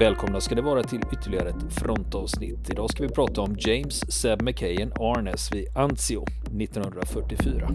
Välkomna 0.00 0.40
ska 0.40 0.54
det 0.54 0.62
vara 0.62 0.82
till 0.82 1.00
ytterligare 1.12 1.48
ett 1.48 1.72
frontavsnitt. 1.80 2.70
Idag 2.70 2.90
ska 2.90 3.02
vi 3.02 3.08
prata 3.08 3.40
om 3.40 3.56
James 3.58 4.12
Seb 4.12 4.42
McKayen 4.42 4.92
Arnes 4.92 5.52
vid 5.52 5.76
Anzio 5.76 6.24
1944. 6.60 7.70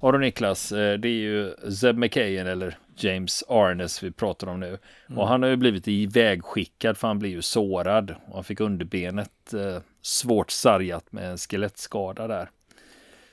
Ja 0.00 0.12
då 0.12 0.18
Niklas, 0.18 0.72
eh, 0.72 0.98
det 0.98 1.08
är 1.08 1.12
ju 1.12 1.54
Zeb 1.70 1.98
McKayen 1.98 2.46
eller 2.46 2.78
James 2.96 3.44
Arnes 3.48 4.02
vi 4.02 4.10
pratar 4.10 4.46
om 4.46 4.60
nu. 4.60 4.78
Mm. 5.08 5.18
Och 5.18 5.28
han 5.28 5.42
har 5.42 5.50
ju 5.50 5.56
blivit 5.56 5.88
ivägskickad 5.88 6.96
för 6.96 7.08
han 7.08 7.18
blev 7.18 7.32
ju 7.32 7.42
sårad. 7.42 8.14
Och 8.26 8.34
han 8.34 8.44
fick 8.44 8.60
underbenet 8.60 9.54
eh, 9.54 9.82
svårt 10.02 10.50
sargat 10.50 11.12
med 11.12 11.30
en 11.30 11.38
skelettskada 11.38 12.26
där. 12.26 12.48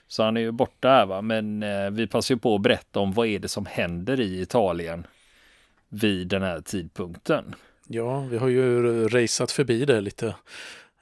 Så 0.09 0.23
han 0.23 0.37
är 0.37 0.41
ju 0.41 0.51
borta 0.51 0.89
här 0.89 1.05
va, 1.05 1.21
men 1.21 1.63
eh, 1.63 1.89
vi 1.89 2.07
passar 2.07 2.35
ju 2.35 2.39
på 2.39 2.55
att 2.55 2.61
berätta 2.61 2.99
om 2.99 3.13
vad 3.13 3.27
är 3.27 3.39
det 3.39 3.47
som 3.47 3.65
händer 3.65 4.19
i 4.19 4.41
Italien 4.41 5.07
vid 5.89 6.27
den 6.27 6.41
här 6.41 6.61
tidpunkten. 6.61 7.55
Ja, 7.87 8.19
vi 8.19 8.37
har 8.37 8.47
ju 8.47 9.07
raceat 9.07 9.51
förbi 9.51 9.85
det 9.85 10.01
lite, 10.01 10.35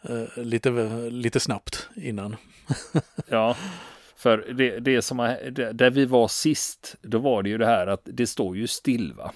eh, 0.01 0.43
lite, 0.43 0.70
lite 1.09 1.39
snabbt 1.39 1.89
innan. 1.95 2.35
ja, 3.27 3.57
för 4.15 4.53
det, 4.53 4.79
det 4.79 5.01
som 5.01 5.20
har, 5.20 5.51
där 5.73 5.89
vi 5.89 6.05
var 6.05 6.27
sist, 6.27 6.95
då 7.01 7.17
var 7.17 7.43
det 7.43 7.49
ju 7.49 7.57
det 7.57 7.65
här 7.65 7.87
att 7.87 8.01
det 8.03 8.27
står 8.27 8.57
ju 8.57 8.67
still 8.67 9.13
va. 9.13 9.31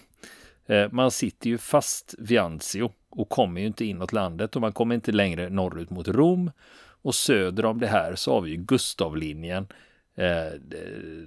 Eh, 0.66 0.92
man 0.92 1.12
sitter 1.12 1.50
ju 1.50 1.58
fast 1.58 2.16
vid 2.18 2.40
Anzio 2.40 2.92
och 3.10 3.30
kommer 3.30 3.62
ju 3.62 3.68
inte 3.68 3.86
inåt 3.86 4.14
landet 4.14 4.56
och 4.56 4.62
man 4.62 4.74
kommer 4.74 4.96
inte 4.96 5.12
längre 5.12 5.50
norrut 5.50 5.90
mot 5.90 6.08
Rom 6.08 6.52
och 7.02 7.16
söder 7.16 7.66
om 7.66 7.80
det 7.80 7.88
här 7.88 8.16
så 8.16 8.34
har 8.34 8.42
vi 8.42 8.52
ju 8.52 8.58
Gustavlinjen 8.58 9.68
eh, 10.16 10.52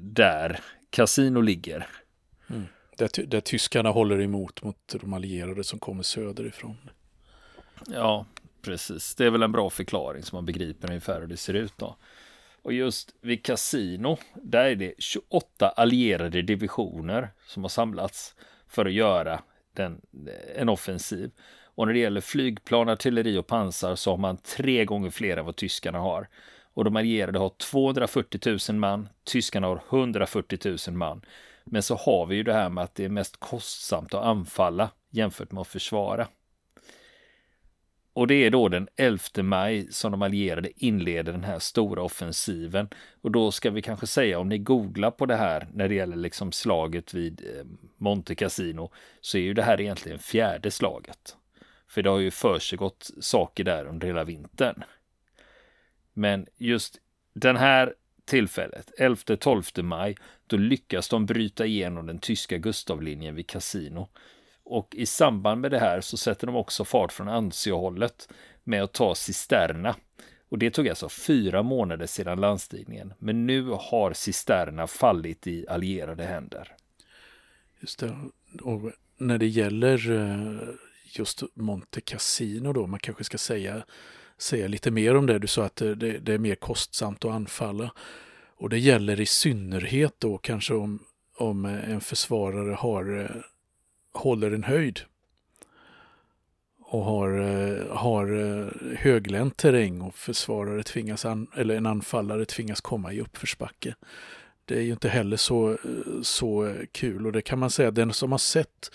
där 0.01 0.61
Casino 0.91 1.41
ligger. 1.41 1.87
Mm. 2.51 2.65
Där, 2.97 3.27
där 3.27 3.41
tyskarna 3.41 3.91
håller 3.91 4.21
emot 4.21 4.63
mot 4.63 4.95
de 5.01 5.15
allierade 5.15 5.65
som 5.65 5.79
kommer 5.79 6.03
söderifrån. 6.03 6.77
Ja, 7.87 8.27
precis. 8.63 9.15
Det 9.15 9.25
är 9.25 9.31
väl 9.31 9.43
en 9.43 9.53
bra 9.53 9.71
förklaring 9.71 10.23
som 10.23 10.37
man 10.37 10.47
begriper 10.47 10.89
ungefär 10.89 11.21
hur 11.21 11.27
det 11.27 11.37
ser 11.37 11.55
ut 11.55 11.73
då. 11.77 11.97
Och 12.63 12.73
just 12.73 13.15
vid 13.21 13.43
Casino, 13.43 14.19
där 14.35 14.65
är 14.65 14.75
det 14.75 14.95
28 14.99 15.69
allierade 15.69 16.43
divisioner 16.43 17.29
som 17.47 17.65
har 17.65 17.69
samlats 17.69 18.35
för 18.69 18.87
att 18.87 18.93
göra 18.93 19.43
den, 19.73 20.01
en 20.57 20.69
offensiv. 20.69 21.31
Och 21.75 21.87
när 21.87 21.95
det 21.95 21.99
gäller 21.99 22.21
flygplan, 22.21 22.89
artilleri 22.89 23.39
och 23.39 23.47
pansar 23.47 23.97
så 23.97 24.11
har 24.11 24.19
man 24.19 24.37
tre 24.37 24.85
gånger 24.85 25.11
fler 25.11 25.37
än 25.37 25.45
vad 25.45 25.57
tyskarna 25.57 25.99
har. 25.99 26.29
Och 26.75 26.85
de 26.85 26.97
allierade 26.97 27.39
har 27.39 27.49
240 27.49 28.59
000 28.71 28.79
man, 28.79 29.09
tyskarna 29.25 29.67
har 29.67 29.83
140 29.91 30.77
000 30.89 30.97
man. 30.97 31.23
Men 31.65 31.83
så 31.83 31.95
har 31.95 32.27
vi 32.27 32.37
ju 32.37 32.43
det 32.43 32.53
här 32.53 32.69
med 32.69 32.85
att 32.85 32.95
det 32.95 33.05
är 33.05 33.09
mest 33.09 33.37
kostsamt 33.41 34.15
att 34.15 34.25
anfalla 34.25 34.91
jämfört 35.11 35.53
med 35.53 35.61
att 35.61 35.69
försvara. 35.69 36.29
Och 38.13 38.27
det 38.27 38.35
är 38.35 38.51
då 38.51 38.69
den 38.69 38.89
11 38.97 39.19
maj 39.43 39.87
som 39.91 40.13
de 40.13 40.23
allierade 40.23 40.69
inleder 40.77 41.33
den 41.33 41.45
här 41.45 41.59
stora 41.59 42.03
offensiven. 42.03 42.89
Och 43.23 43.31
då 43.31 43.51
ska 43.51 43.71
vi 43.71 43.83
kanske 43.83 44.07
säga 44.07 44.39
om 44.39 44.49
ni 44.49 44.59
googlar 44.59 45.11
på 45.11 45.27
det 45.27 45.37
här 45.37 45.69
när 45.73 45.89
det 45.89 45.95
gäller 45.95 46.17
liksom 46.17 46.53
slaget 46.53 47.15
vid 47.15 47.41
eh, 47.41 47.65
Monte 47.97 48.35
Cassino 48.35 48.91
så 49.21 49.39
är 49.39 49.43
ju 49.43 49.55
det 49.55 49.63
här 49.63 49.81
egentligen 49.81 50.19
fjärde 50.19 50.71
slaget. 50.71 51.37
För 51.95 52.03
det 52.03 52.11
har 52.11 52.19
ju 52.19 52.31
försiggått 52.31 53.11
saker 53.21 53.65
där 53.65 53.87
under 53.87 54.07
hela 54.07 54.25
vintern. 54.25 54.85
Men 56.13 56.47
just 56.57 57.01
den 57.33 57.57
här 57.57 57.95
tillfället, 58.25 58.91
11-12 58.99 59.83
maj, 59.83 60.17
då 60.47 60.57
lyckas 60.57 61.09
de 61.09 61.27
bryta 61.27 61.67
igenom 61.67 62.07
den 62.07 62.19
tyska 62.19 62.59
Gustavlinjen 62.59 63.35
vid 63.35 63.47
Casino. 63.47 64.09
Och 64.65 64.95
i 64.95 65.07
samband 65.07 65.61
med 65.61 65.71
det 65.71 65.79
här 65.79 66.01
så 66.01 66.17
sätter 66.17 66.47
de 66.47 66.57
också 66.57 66.85
fart 66.85 67.13
från 67.13 67.29
Anzio-hållet 67.29 68.29
med 68.65 68.83
att 68.83 68.93
ta 68.93 69.15
Cisterna. 69.15 69.97
Och 70.49 70.59
det 70.59 70.71
tog 70.71 70.89
alltså 70.89 71.09
fyra 71.09 71.63
månader 71.63 72.07
sedan 72.07 72.41
landstigningen. 72.41 73.15
Men 73.19 73.47
nu 73.47 73.63
har 73.63 74.13
Cisterna 74.13 74.87
fallit 74.87 75.47
i 75.47 75.69
allierade 75.69 76.25
händer. 76.25 76.73
Just 77.81 77.99
det. 77.99 78.17
Och 78.63 78.93
när 79.17 79.39
det 79.39 79.47
gäller 79.47 80.11
eh, 80.11 80.69
just 81.19 81.43
Monte 81.55 82.01
Cassino 82.01 82.73
då, 82.73 82.87
man 82.87 83.01
kanske 83.01 83.25
ska 83.25 83.39
säga, 83.39 83.85
säga 84.39 84.69
lite 84.69 84.91
mer 84.91 85.17
om 85.17 85.27
det. 85.27 85.39
Du 85.39 85.47
sa 85.47 85.65
att 85.65 85.77
det, 85.77 85.95
det 85.95 86.35
är 86.35 86.39
mer 86.39 86.55
kostsamt 86.55 87.25
att 87.25 87.31
anfalla. 87.31 87.91
Och 88.57 88.69
det 88.69 88.79
gäller 88.79 89.21
i 89.21 89.27
synnerhet 89.27 90.15
då 90.19 90.39
kanske 90.39 90.75
om, 90.75 90.99
om 91.37 91.65
en 91.65 92.01
försvarare 92.01 92.75
har, 92.75 93.21
eh, 93.21 93.43
håller 94.13 94.51
en 94.51 94.65
höjd 94.65 95.01
och 96.81 97.05
har, 97.05 97.41
eh, 97.41 97.97
har 97.97 98.41
eh, 98.41 98.97
höglänt 98.99 99.57
terräng 99.57 100.01
och 100.01 100.15
försvarare 100.15 100.83
tvingas 100.83 101.25
an, 101.25 101.47
eller 101.57 101.77
en 101.77 101.87
anfallare 101.87 102.45
tvingas 102.45 102.81
komma 102.81 103.13
i 103.13 103.21
uppförsbacke. 103.21 103.95
Det 104.65 104.77
är 104.77 104.83
ju 104.83 104.93
inte 104.93 105.09
heller 105.09 105.37
så, 105.37 105.79
så 106.23 106.75
kul 106.93 107.27
och 107.27 107.33
det 107.33 107.43
kan 107.43 107.59
man 107.59 107.71
säga, 107.71 107.91
den 107.91 108.13
som 108.13 108.33
har 108.33 108.39
sett 108.39 108.91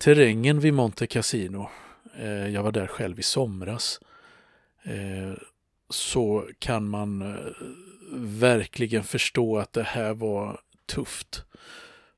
terrängen 0.00 0.60
vid 0.60 0.74
Monte 0.74 1.06
Cassino, 1.06 1.70
eh, 2.18 2.48
jag 2.48 2.62
var 2.62 2.72
där 2.72 2.86
själv 2.86 3.18
i 3.18 3.22
somras, 3.22 4.00
eh, 4.82 5.32
så 5.90 6.48
kan 6.58 6.88
man 6.88 7.22
eh, 7.22 7.52
verkligen 8.40 9.04
förstå 9.04 9.58
att 9.58 9.72
det 9.72 9.82
här 9.82 10.14
var 10.14 10.60
tufft. 10.86 11.44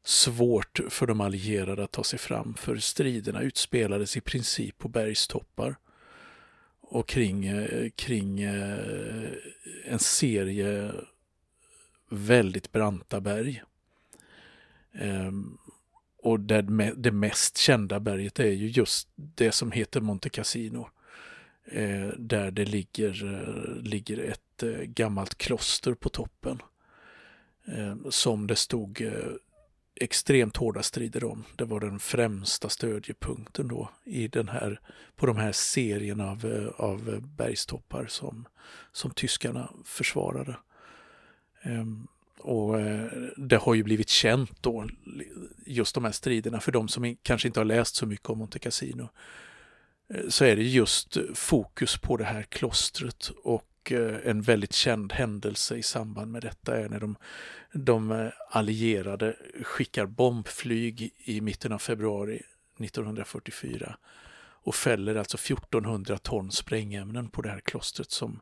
Svårt 0.04 0.80
för 0.88 1.06
de 1.06 1.20
allierade 1.20 1.84
att 1.84 1.92
ta 1.92 2.04
sig 2.04 2.18
fram 2.18 2.54
för 2.54 2.76
striderna 2.76 3.40
utspelades 3.40 4.16
i 4.16 4.20
princip 4.20 4.78
på 4.78 4.88
bergstoppar 4.88 5.76
och 6.80 7.08
kring, 7.08 7.50
kring 7.96 8.42
en 9.84 9.98
serie 9.98 10.92
väldigt 12.10 12.72
branta 12.72 13.20
berg. 13.20 13.62
Ehm, 14.94 15.58
och 16.22 16.40
där 16.40 16.62
det 16.96 17.12
mest 17.12 17.56
kända 17.56 18.00
berget 18.00 18.40
är 18.40 18.50
ju 18.50 18.68
just 18.68 19.08
det 19.14 19.52
som 19.52 19.72
heter 19.72 20.00
Monte 20.00 20.28
Cassino. 20.28 20.88
Eh, 21.64 22.08
där 22.18 22.50
det 22.50 22.64
ligger, 22.64 23.34
eh, 23.34 23.82
ligger 23.82 24.18
ett 24.18 24.62
eh, 24.62 24.82
gammalt 24.82 25.34
kloster 25.34 25.94
på 25.94 26.08
toppen. 26.08 26.62
Eh, 27.64 27.96
som 28.10 28.46
det 28.46 28.56
stod 28.56 29.00
eh, 29.00 29.32
extremt 29.94 30.56
hårda 30.56 30.82
strider 30.82 31.24
om. 31.24 31.44
Det 31.56 31.64
var 31.64 31.80
den 31.80 31.98
främsta 31.98 32.68
stödjepunkten 32.68 33.68
då 33.68 33.90
i 34.04 34.28
den 34.28 34.48
här, 34.48 34.80
på 35.16 35.26
de 35.26 35.36
här 35.36 35.52
serierna 35.52 36.30
av, 36.30 36.44
eh, 36.44 36.68
av 36.80 37.20
bergstoppar 37.36 38.06
som, 38.06 38.48
som 38.92 39.10
tyskarna 39.10 39.72
försvarade. 39.84 40.56
Ehm, 41.62 42.06
och 42.42 42.80
eh, 42.80 43.06
det 43.36 43.56
har 43.56 43.74
ju 43.74 43.82
blivit 43.82 44.08
känt 44.08 44.62
då, 44.62 44.88
just 45.66 45.94
de 45.94 46.04
här 46.04 46.12
striderna, 46.12 46.60
för 46.60 46.72
de 46.72 46.88
som 46.88 47.16
kanske 47.22 47.48
inte 47.48 47.60
har 47.60 47.64
läst 47.64 47.96
så 47.96 48.06
mycket 48.06 48.28
om 48.28 48.38
Monte 48.38 48.58
Cassino. 48.58 49.08
Eh, 50.14 50.28
så 50.28 50.44
är 50.44 50.56
det 50.56 50.62
just 50.62 51.16
fokus 51.34 51.98
på 51.98 52.16
det 52.16 52.24
här 52.24 52.42
klostret 52.42 53.32
och 53.44 53.92
eh, 53.92 54.16
en 54.24 54.42
väldigt 54.42 54.72
känd 54.72 55.12
händelse 55.12 55.76
i 55.76 55.82
samband 55.82 56.32
med 56.32 56.42
detta 56.42 56.76
är 56.76 56.88
när 56.88 57.00
de, 57.00 57.16
de 57.72 58.30
allierade 58.50 59.36
skickar 59.62 60.06
bombflyg 60.06 61.14
i 61.16 61.40
mitten 61.40 61.72
av 61.72 61.78
februari 61.78 62.42
1944 62.80 63.96
och 64.64 64.74
fäller 64.74 65.14
alltså 65.14 65.36
1400 65.36 66.18
ton 66.18 66.52
sprängämnen 66.52 67.28
på 67.28 67.42
det 67.42 67.48
här 67.48 67.60
klostret 67.60 68.10
som 68.10 68.32
eh, 68.32 68.40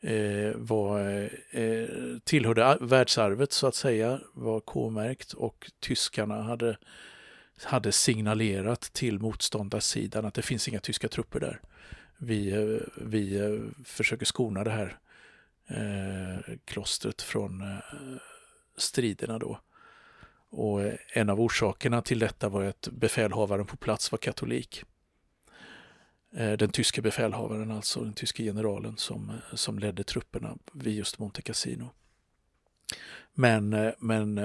Eh, 0.00 0.52
var, 0.54 1.22
eh, 1.50 1.88
tillhörde 2.24 2.78
världsarvet 2.80 3.52
så 3.52 3.66
att 3.66 3.74
säga, 3.74 4.20
var 4.32 4.60
K-märkt 4.60 5.32
och 5.32 5.70
tyskarna 5.80 6.42
hade, 6.42 6.76
hade 7.64 7.92
signalerat 7.92 8.80
till 8.80 9.18
motståndarsidan 9.18 10.24
att 10.24 10.34
det 10.34 10.42
finns 10.42 10.68
inga 10.68 10.80
tyska 10.80 11.08
trupper 11.08 11.40
där. 11.40 11.60
Vi, 12.18 12.50
eh, 12.52 12.80
vi 12.96 13.36
eh, 13.36 13.84
försöker 13.84 14.26
skona 14.26 14.64
det 14.64 14.70
här 14.70 14.98
eh, 15.68 16.54
klostret 16.64 17.22
från 17.22 17.60
eh, 17.60 17.78
striderna 18.76 19.38
då. 19.38 19.60
Och 20.50 20.82
eh, 20.82 20.94
en 21.12 21.30
av 21.30 21.40
orsakerna 21.40 22.02
till 22.02 22.18
detta 22.18 22.48
var 22.48 22.64
att 22.64 22.88
befälhavaren 22.92 23.66
på 23.66 23.76
plats 23.76 24.12
var 24.12 24.18
katolik. 24.18 24.84
Eh, 26.32 26.52
den 26.52 26.70
tyske 26.70 27.02
befälhavaren, 27.02 27.70
alltså 27.70 28.00
den 28.00 28.12
tyske 28.12 28.42
generalen 28.42 28.96
som, 28.96 29.30
eh, 29.30 29.54
som 29.54 29.78
ledde 29.78 30.04
trupperna 30.04 30.58
vid 30.72 30.94
just 30.94 31.18
Monte 31.18 31.42
Cassino. 31.42 31.90
Men, 33.34 33.72
eh, 33.72 33.92
men 33.98 34.40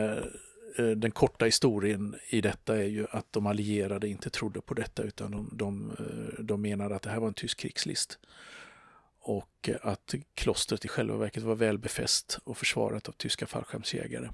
den 0.78 1.12
korta 1.12 1.45
historien 1.45 2.16
i 2.30 2.42
detta 2.42 2.78
är 2.78 2.88
ju 2.88 3.07
att 3.12 3.33
de 3.33 3.45
allierade 3.45 4.07
inte 4.07 4.30
trodde 4.30 4.62
på 4.62 4.74
detta 4.74 5.04
utan 5.04 5.31
de, 5.31 5.50
de, 5.51 5.95
de 6.39 6.62
menade 6.62 6.95
att 6.95 7.01
det 7.01 7.10
här 7.10 7.19
var 7.19 7.28
en 7.28 7.33
tysk 7.33 7.60
krigslist. 7.60 8.19
och 9.19 9.69
att 9.81 10.13
klostret 10.33 10.86
i 10.86 10.88
själva 10.88 11.18
verket 11.18 11.44
var 11.44 11.56
väl 11.56 11.78
befäst 11.78 12.39
och 12.44 12.57
försvarat 12.57 13.10
av 13.10 13.12
tyska 13.12 13.48
fallskärmsjägare. 13.48 14.30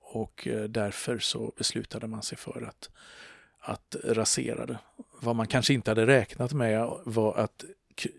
Och 0.00 0.48
därför 0.68 1.18
så 1.18 1.52
beslutade 1.56 2.06
man 2.06 2.22
sig 2.22 2.38
för 2.38 2.62
att, 2.62 2.90
att 3.62 3.96
rasera 4.04 4.66
det. 4.66 4.78
Vad 5.20 5.36
man 5.36 5.46
kanske 5.46 5.74
inte 5.74 5.90
hade 5.90 6.06
räknat 6.06 6.52
med 6.52 6.90
var 7.04 7.34
att 7.36 7.64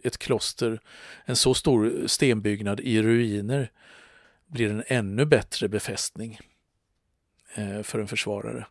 ett 0.03 0.17
kloster, 0.17 0.79
en 1.25 1.35
så 1.35 1.53
stor 1.53 2.07
stenbyggnad 2.07 2.79
i 2.79 3.01
ruiner, 3.01 3.71
blir 4.47 4.69
en 4.69 4.83
ännu 4.87 5.25
bättre 5.25 5.67
befästning 5.67 6.39
eh, 7.55 7.81
för 7.81 7.99
en 7.99 8.07
försvarare. 8.07 8.65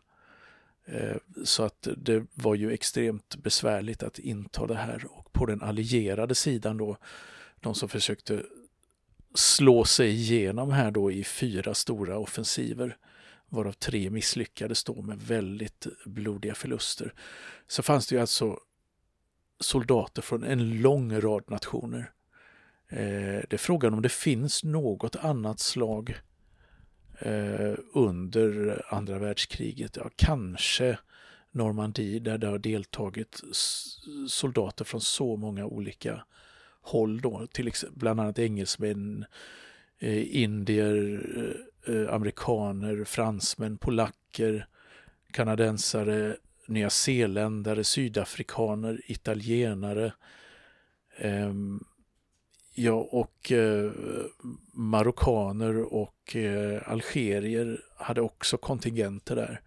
Eh, 0.85 1.17
så 1.43 1.63
att 1.63 1.87
det 1.97 2.25
var 2.33 2.55
ju 2.55 2.71
extremt 2.71 3.35
besvärligt 3.35 4.03
att 4.03 4.19
inta 4.19 4.67
det 4.67 4.75
här 4.75 5.05
och 5.09 5.33
på 5.33 5.45
den 5.45 5.61
allierade 5.61 6.35
sidan 6.35 6.77
då, 6.77 6.97
de 7.59 7.75
som 7.75 7.89
försökte 7.89 8.43
slå 9.33 9.85
sig 9.85 10.09
igenom 10.09 10.71
här 10.71 10.91
då 10.91 11.11
i 11.11 11.23
fyra 11.23 11.73
stora 11.73 12.17
offensiver, 12.17 12.97
varav 13.53 13.71
tre 13.71 14.09
misslyckades 14.09 14.83
då 14.83 15.01
med 15.01 15.19
väldigt 15.19 15.87
blodiga 16.05 16.55
förluster. 16.55 17.13
Så 17.67 17.83
fanns 17.83 18.07
det 18.07 18.15
ju 18.15 18.21
alltså 18.21 18.59
soldater 19.59 20.21
från 20.21 20.43
en 20.43 20.81
lång 20.81 21.21
rad 21.21 21.43
nationer. 21.47 22.11
Eh, 22.87 23.41
det 23.49 23.53
är 23.53 23.57
frågan 23.57 23.93
om 23.93 24.01
det 24.01 24.11
finns 24.11 24.63
något 24.63 25.15
annat 25.15 25.59
slag 25.59 26.15
eh, 27.19 27.73
under 27.93 28.81
andra 28.93 29.19
världskriget. 29.19 29.97
Ja, 29.97 30.09
kanske 30.15 30.97
Normandie 31.51 32.19
där 32.19 32.37
det 32.37 32.47
har 32.47 32.59
deltagit 32.59 33.41
soldater 34.27 34.85
från 34.85 35.01
så 35.01 35.35
många 35.35 35.65
olika 35.65 36.25
håll 36.81 37.21
då, 37.21 37.47
till 37.51 37.67
exempel 37.67 37.99
bland 37.99 38.19
annat 38.19 38.39
engelsmän, 38.39 39.25
eh, 39.99 40.35
indier, 40.43 41.21
eh, 41.37 41.72
eh, 41.87 42.13
amerikaner, 42.13 43.03
fransmän, 43.03 43.77
polacker, 43.77 44.67
kanadensare, 45.31 46.35
nyzeeländare, 46.67 47.83
sydafrikaner, 47.83 49.01
italienare, 49.05 50.13
eh, 51.17 51.53
Ja, 52.75 52.93
och 53.11 53.51
eh, 53.51 53.91
marockaner 54.73 55.93
och 55.93 56.35
eh, 56.35 56.81
algerier 56.91 57.81
hade 57.97 58.21
också 58.21 58.57
kontingenter 58.57 59.35
där. 59.35 59.61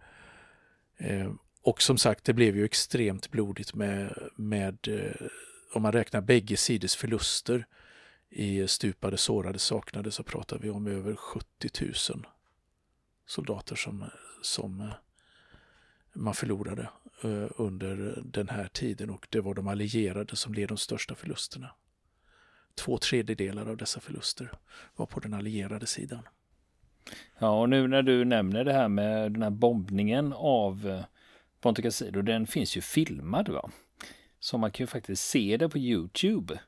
Eh, 0.97 1.31
och 1.61 1.81
som 1.81 1.97
sagt, 1.97 2.23
det 2.23 2.33
blev 2.33 2.55
ju 2.57 2.65
extremt 2.65 3.31
blodigt 3.31 3.73
med, 3.73 4.17
med 4.35 4.87
eh, 4.87 5.27
om 5.73 5.81
man 5.81 5.91
räknar 5.91 6.21
bägge 6.21 6.57
sidors 6.57 6.95
förluster 6.95 7.65
i 8.29 8.67
stupade, 8.67 9.17
sårade, 9.17 9.59
saknade 9.59 10.11
så 10.11 10.23
pratar 10.23 10.57
vi 10.57 10.69
om 10.69 10.87
över 10.87 11.15
70 11.15 11.69
000 11.81 11.93
soldater 13.25 13.75
som, 13.75 14.05
som 14.41 14.81
eh, 14.81 14.93
man 16.13 16.33
förlorade 16.33 16.89
eh, 17.23 17.47
under 17.55 18.21
den 18.23 18.49
här 18.49 18.67
tiden 18.67 19.09
och 19.09 19.27
det 19.29 19.41
var 19.41 19.53
de 19.53 19.67
allierade 19.67 20.35
som 20.35 20.53
led 20.53 20.67
de 20.67 20.77
största 20.77 21.15
förlusterna. 21.15 21.71
Två 22.75 22.97
tredjedelar 22.97 23.69
av 23.69 23.77
dessa 23.77 23.99
förluster 23.99 24.51
var 24.95 25.05
på 25.05 25.19
den 25.19 25.33
allierade 25.33 25.85
sidan. 25.85 26.27
Ja, 27.39 27.61
och 27.61 27.69
nu 27.69 27.87
när 27.87 28.01
du 28.01 28.25
nämner 28.25 28.63
det 28.63 28.73
här 28.73 28.87
med 28.87 29.31
den 29.31 29.43
här 29.43 29.49
bombningen 29.49 30.33
av 30.33 30.87
eh, 30.87 31.05
Ponte 31.61 31.81
Cassino, 31.81 32.21
den 32.21 32.47
finns 32.47 32.77
ju 32.77 32.81
filmad 32.81 33.49
va? 33.49 33.71
Så 34.39 34.57
man 34.57 34.71
kan 34.71 34.83
ju 34.83 34.87
faktiskt 34.87 35.23
se 35.23 35.57
det 35.57 35.69
på 35.69 35.77
Youtube. 35.77 36.59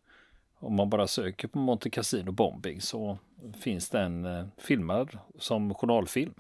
Om 0.60 0.76
man 0.76 0.90
bara 0.90 1.08
söker 1.08 1.48
på 1.48 1.60
Monte 1.60 1.90
Cassino 1.90 2.32
bombing 2.32 2.82
så 2.82 3.18
finns 3.62 3.90
den 3.90 4.26
eh, 4.26 4.46
filmad 4.58 5.18
som 5.40 5.74
journalfilm. 5.74 6.34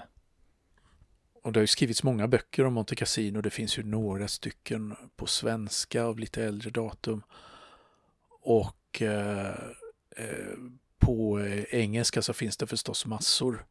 Och 1.43 1.53
det 1.53 1.59
har 1.59 1.63
ju 1.63 1.67
skrivits 1.67 2.03
många 2.03 2.27
böcker 2.27 2.65
om 2.65 2.73
Monte 2.73 2.95
Cassino. 2.95 3.41
Det 3.41 3.49
finns 3.49 3.79
ju 3.79 3.83
några 3.83 4.27
stycken 4.27 4.95
på 5.15 5.25
svenska 5.25 6.03
av 6.03 6.19
lite 6.19 6.43
äldre 6.43 6.69
datum. 6.69 7.23
Och 8.41 9.01
eh, 9.01 9.47
eh 10.17 10.57
på 10.99 11.39
eh, 11.39 11.63
engelska 11.63 12.21
så 12.21 12.33
finns 12.33 12.57
det 12.57 12.67
förstås 12.67 13.05
massor 13.05 13.65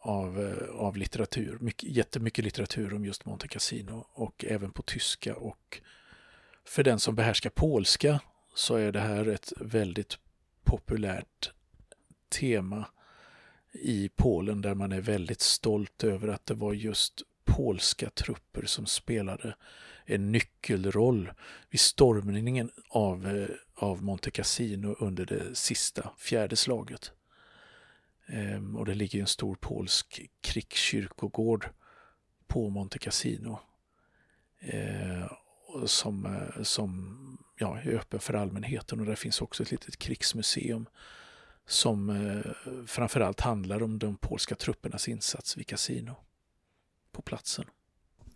av, 0.00 0.58
av 0.72 0.96
litteratur. 0.96 1.58
Mycket, 1.60 1.90
jättemycket 1.90 2.44
litteratur 2.44 2.94
om 2.94 3.04
just 3.04 3.24
Monte 3.24 3.48
Cassino 3.48 4.06
och 4.12 4.44
även 4.48 4.72
på 4.72 4.82
tyska. 4.82 5.36
Och 5.36 5.80
för 6.64 6.84
den 6.84 7.00
som 7.00 7.14
behärskar 7.14 7.50
polska 7.50 8.20
så 8.58 8.74
är 8.74 8.92
det 8.92 9.00
här 9.00 9.26
ett 9.26 9.52
väldigt 9.56 10.18
populärt 10.64 11.52
tema 12.28 12.86
i 13.72 14.10
Polen 14.16 14.60
där 14.62 14.74
man 14.74 14.92
är 14.92 15.00
väldigt 15.00 15.40
stolt 15.40 16.04
över 16.04 16.28
att 16.28 16.46
det 16.46 16.54
var 16.54 16.72
just 16.72 17.22
polska 17.44 18.10
trupper 18.10 18.66
som 18.66 18.86
spelade 18.86 19.56
en 20.04 20.32
nyckelroll 20.32 21.32
vid 21.70 21.80
stormningen 21.80 22.70
av, 22.88 23.26
eh, 23.26 23.48
av 23.74 24.02
Monte 24.02 24.30
Cassino 24.30 24.96
under 24.98 25.26
det 25.26 25.54
sista 25.54 26.10
fjärde 26.18 26.56
slaget. 26.56 27.12
Ehm, 28.26 28.76
och 28.76 28.86
det 28.86 28.94
ligger 28.94 29.20
en 29.20 29.26
stor 29.26 29.54
polsk 29.54 30.20
krigskyrkogård 30.40 31.68
på 32.46 32.68
Monte 32.68 32.98
Cassino 32.98 33.60
ehm, 34.60 35.28
som, 35.86 36.26
eh, 36.26 36.62
som 36.62 37.18
ja, 37.56 37.78
är 37.78 37.94
öppen 37.94 38.20
för 38.20 38.34
allmänheten 38.34 39.00
och 39.00 39.06
där 39.06 39.14
finns 39.14 39.42
också 39.42 39.62
ett 39.62 39.70
litet 39.70 39.98
krigsmuseum 39.98 40.86
som 41.66 42.10
eh, 42.10 42.50
framförallt 42.86 43.40
handlar 43.40 43.82
om 43.82 43.98
de 43.98 44.16
polska 44.16 44.54
truppernas 44.54 45.08
insats 45.08 45.56
vid 45.56 45.66
Casino 45.66 46.16
på 47.12 47.22
platsen. 47.22 47.64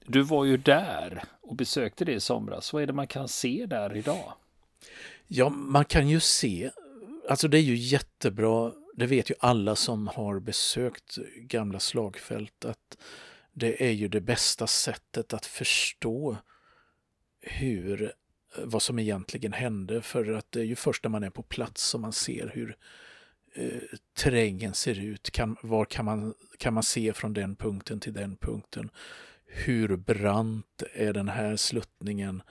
Du 0.06 0.23
var 0.23 0.44
ju 0.44 0.56
där 0.56 1.23
och 1.40 1.56
besökte 1.56 2.05
det 2.05 2.12
i 2.12 2.20
somras. 2.20 2.73
Vad 2.73 2.82
är 2.82 2.87
det 2.87 2.93
man 2.93 3.06
kan 3.06 3.29
se 3.29 3.67
där 3.67 3.96
idag? 3.96 4.32
Ja, 5.26 5.49
man 5.49 5.85
kan 5.85 6.08
ju 6.08 6.20
se, 6.20 6.70
alltså 7.28 7.49
det 7.49 7.58
är 7.58 7.62
ju 7.62 7.75
jättebra, 7.75 8.73
det 8.96 9.06
vet 9.06 9.31
ju 9.31 9.35
alla 9.40 9.76
som 9.76 10.08
har 10.08 10.40
besökt 10.40 11.19
gamla 11.37 11.81
slagfält, 11.81 12.64
att 12.64 12.99
det 13.52 13.87
är 13.88 13.93
ju 13.93 14.08
det 14.08 14.20
bästa 14.20 14.66
sättet 14.66 15.33
att 15.33 15.47
förstå 15.47 16.37
hur, 17.42 18.02
eh, 18.02 18.08
vad 18.64 18.82
som 18.82 18.99
egentligen 18.99 19.52
hände. 19.52 20.02
För 20.02 20.32
att 20.32 20.52
det 20.52 20.61
är 20.61 20.64
ju 20.64 20.76
först 20.76 21.04
när 21.04 21.11
man 21.11 21.22
är 21.22 21.30
på 21.30 21.42
plats 21.42 21.82
som 21.82 22.00
man 22.00 22.12
ser 22.12 22.50
hur 22.54 22.76
eh, 23.54 23.82
terrängen 24.14 24.75
ser 24.75 25.00
ut. 25.00 25.30
Kan, 25.30 25.56
var 25.62 25.84
kan 25.84 26.04
man, 26.04 26.34
kan 26.58 26.75
man 26.75 26.82
se 26.82 27.12
från 27.12 27.32
den 27.32 27.56
punkten 27.56 28.00
till 28.00 28.12
den 28.12 28.37
punkten? 28.37 28.90
hur 29.52 29.96
brant 29.96 30.82
är 30.92 31.12
den 31.12 31.28
här 31.28 31.56
sluttningen 31.56 32.42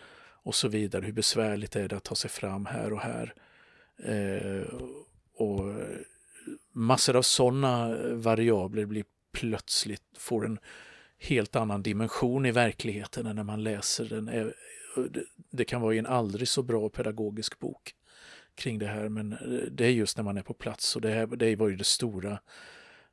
och 0.43 0.55
så 0.55 0.67
vidare. 0.67 1.05
Hur 1.05 1.13
besvärligt 1.13 1.75
är 1.75 1.87
det 1.87 1.97
att 1.97 2.03
ta 2.03 2.15
sig 2.15 2.29
fram 2.29 2.65
här 2.65 2.93
och 2.93 3.01
här. 3.01 3.33
Eh, 4.03 4.73
och 5.33 5.69
eh, 5.69 5.97
massor 6.71 7.15
av 7.15 7.21
sådana 7.21 7.97
variabler 8.13 8.85
blir 8.85 9.05
plötsligt, 9.31 10.03
får 10.17 10.45
en 10.45 10.59
helt 11.17 11.55
annan 11.55 11.83
dimension 11.83 12.45
i 12.45 12.51
verkligheten 12.51 13.25
än 13.25 13.35
när 13.35 13.43
man 13.43 13.63
läser 13.63 14.05
den. 14.05 14.29
Eh, 14.29 14.47
det 15.49 15.65
kan 15.65 15.81
vara 15.81 15.93
i 15.93 15.97
en 15.97 16.05
aldrig 16.05 16.47
så 16.47 16.63
bra 16.63 16.89
pedagogisk 16.89 17.59
bok 17.59 17.95
kring 18.55 18.79
det 18.79 18.87
här 18.87 19.09
men 19.09 19.33
eh, 19.33 19.71
det 19.71 19.85
är 19.85 19.89
just 19.89 20.17
när 20.17 20.23
man 20.23 20.37
är 20.37 20.41
på 20.41 20.53
plats 20.53 20.95
och 20.95 21.01
det, 21.01 21.09
här, 21.09 21.27
det 21.27 21.55
var 21.55 21.69
ju 21.69 21.75
det 21.75 21.83
stora 21.83 22.39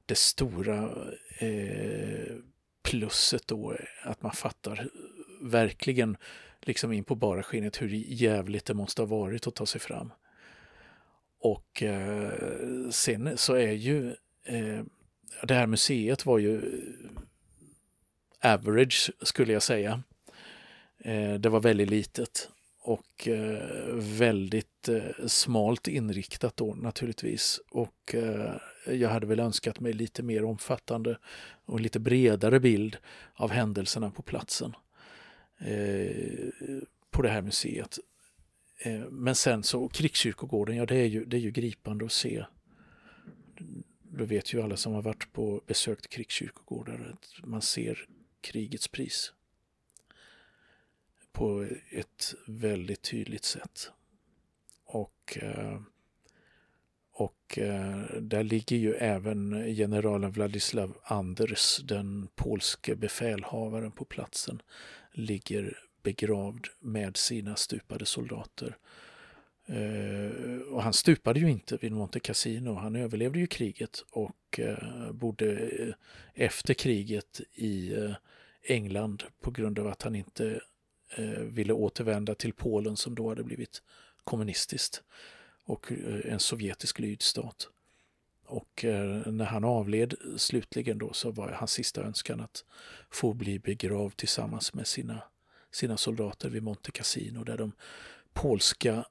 det 0.07 0.19
stora 0.19 0.91
eh, 1.39 2.37
plusset 2.83 3.47
då 3.47 3.73
eh, 3.73 3.79
att 4.03 4.23
man 4.23 4.33
fattar 4.33 4.89
verkligen 5.41 6.17
liksom 6.63 6.93
in 6.93 7.05
på 7.05 7.15
bara 7.15 7.43
skinnet 7.43 7.83
hur 7.83 7.89
jävligt 8.07 8.65
det 8.65 8.75
måste 8.75 9.03
ha 9.03 9.07
varit 9.07 9.47
att 9.47 9.55
ta 9.55 9.67
sig 9.67 9.81
fram. 9.81 10.13
Och 11.41 11.83
eh, 11.83 12.91
sen 12.91 13.39
så 13.39 13.55
är 13.55 13.73
ju 13.73 14.09
eh, 14.45 14.83
det 15.43 15.55
här 15.55 15.67
museet 15.67 16.27
var 16.27 16.39
ju 16.39 16.57
eh, 16.57 18.53
average 18.55 19.11
skulle 19.23 19.53
jag 19.53 19.63
säga. 19.63 20.03
Eh, 20.99 21.35
det 21.35 21.49
var 21.49 21.61
väldigt 21.61 21.91
litet 21.91 22.51
och 22.81 23.29
eh, 23.29 23.95
väldigt 23.95 24.89
eh, 24.89 25.27
smalt 25.27 25.89
inriktat 25.89 26.57
då 26.57 26.75
naturligtvis. 26.75 27.61
Och 27.71 28.15
jag 28.87 29.09
hade 29.09 29.27
väl 29.27 29.41
önskat 29.41 29.81
mig 29.81 29.93
lite 29.93 30.23
mer 30.23 30.45
omfattande 30.45 31.19
och 31.65 31.81
lite 31.81 32.01
bredare 32.01 32.61
bild 32.61 32.97
av 33.35 33.51
händelserna 33.51 34.11
på 34.11 34.23
platsen 34.23 34.73
på 37.11 37.23
det 37.23 37.29
här 37.29 37.43
museet. 37.43 37.99
men 39.11 39.35
sen 39.35 39.63
så 39.63 39.89
krigskyrkogården, 39.89 40.77
ja 40.77 40.87
det 40.87 40.97
är 40.97 41.07
ju, 41.07 41.25
det 41.25 41.37
är 41.37 41.41
ju 41.41 41.51
gripande 41.51 42.05
att 42.05 42.13
se. 42.13 42.45
Det 44.03 44.25
vet 44.25 44.55
ju 44.55 44.63
alla 44.63 44.77
som 44.77 44.93
har 44.93 45.03
varit 45.03 45.33
på 45.33 45.63
besökt 45.67 46.09
krigskyrkogårdar 46.09 47.15
att 47.15 47.47
man 47.47 47.63
ser 47.63 48.07
krigets 48.41 48.89
pris 48.89 49.33
på 51.39 51.67
ett 51.91 52.35
väldigt 52.47 53.03
tydligt 53.03 53.45
sätt. 53.45 53.91
och 54.85 55.39
eh, 55.43 55.81
och 57.13 57.59
eh, 57.59 58.21
där 58.21 58.43
ligger 58.43 58.77
ju 58.77 58.95
även 58.95 59.65
generalen 59.75 60.31
Vladislav 60.31 60.97
Anders, 61.03 61.77
den 61.77 62.29
polske 62.35 62.97
befälhavaren 62.97 63.93
på 63.93 64.05
platsen, 64.05 64.63
ligger 65.13 65.79
begravd 66.03 66.67
med 66.81 67.17
sina 67.17 67.57
stupade 67.57 68.07
soldater. 68.07 68.77
Eh, 69.67 70.61
och 70.73 70.83
han 70.83 70.93
stupade 70.93 71.41
ju 71.41 71.51
inte 71.51 71.79
vid 71.81 71.93
Monte 71.93 72.21
Cassino. 72.21 72.75
Han 72.75 72.97
överlevde 72.97 73.39
ju 73.39 73.47
kriget 73.47 74.05
och 74.11 74.61
bodde 75.13 75.71
efter 76.35 76.75
kriget 76.75 77.41
i 77.55 77.95
England 78.63 79.25
på 79.41 79.51
grund 79.51 79.79
av 79.79 79.87
att 79.87 80.03
han 80.03 80.15
inte 80.15 80.61
Eh, 81.17 81.43
ville 81.43 81.73
återvända 81.73 82.35
till 82.35 82.53
Polen 82.53 82.97
som 82.97 83.15
då 83.15 83.29
hade 83.29 83.45
blivit 83.45 83.83
kommunistiskt 84.25 85.03
och 85.65 85.93
eh, 85.93 86.33
en 86.33 86.41
sovjetisk 86.41 86.99
lydstat. 86.99 87.69
Och 88.45 88.85
eh, 88.85 89.27
när 89.27 89.45
han 89.45 89.65
avled 89.65 90.15
slutligen 90.37 90.99
då 90.99 91.13
så 91.13 91.31
var 91.31 91.49
hans 91.49 91.73
sista 91.73 92.03
önskan 92.03 92.41
att 92.41 92.65
få 93.11 93.35
bli 93.35 93.59
begravd 93.59 94.17
tillsammans 94.17 94.75
med 94.75 94.87
sina, 94.87 95.23
sina 95.71 95.97
soldater 95.97 96.51
vid 96.51 96.63
Monte 96.63 96.91
Cassino 96.91 97.45
där 97.45 97.57
de 97.57 97.73
polska 98.33 99.05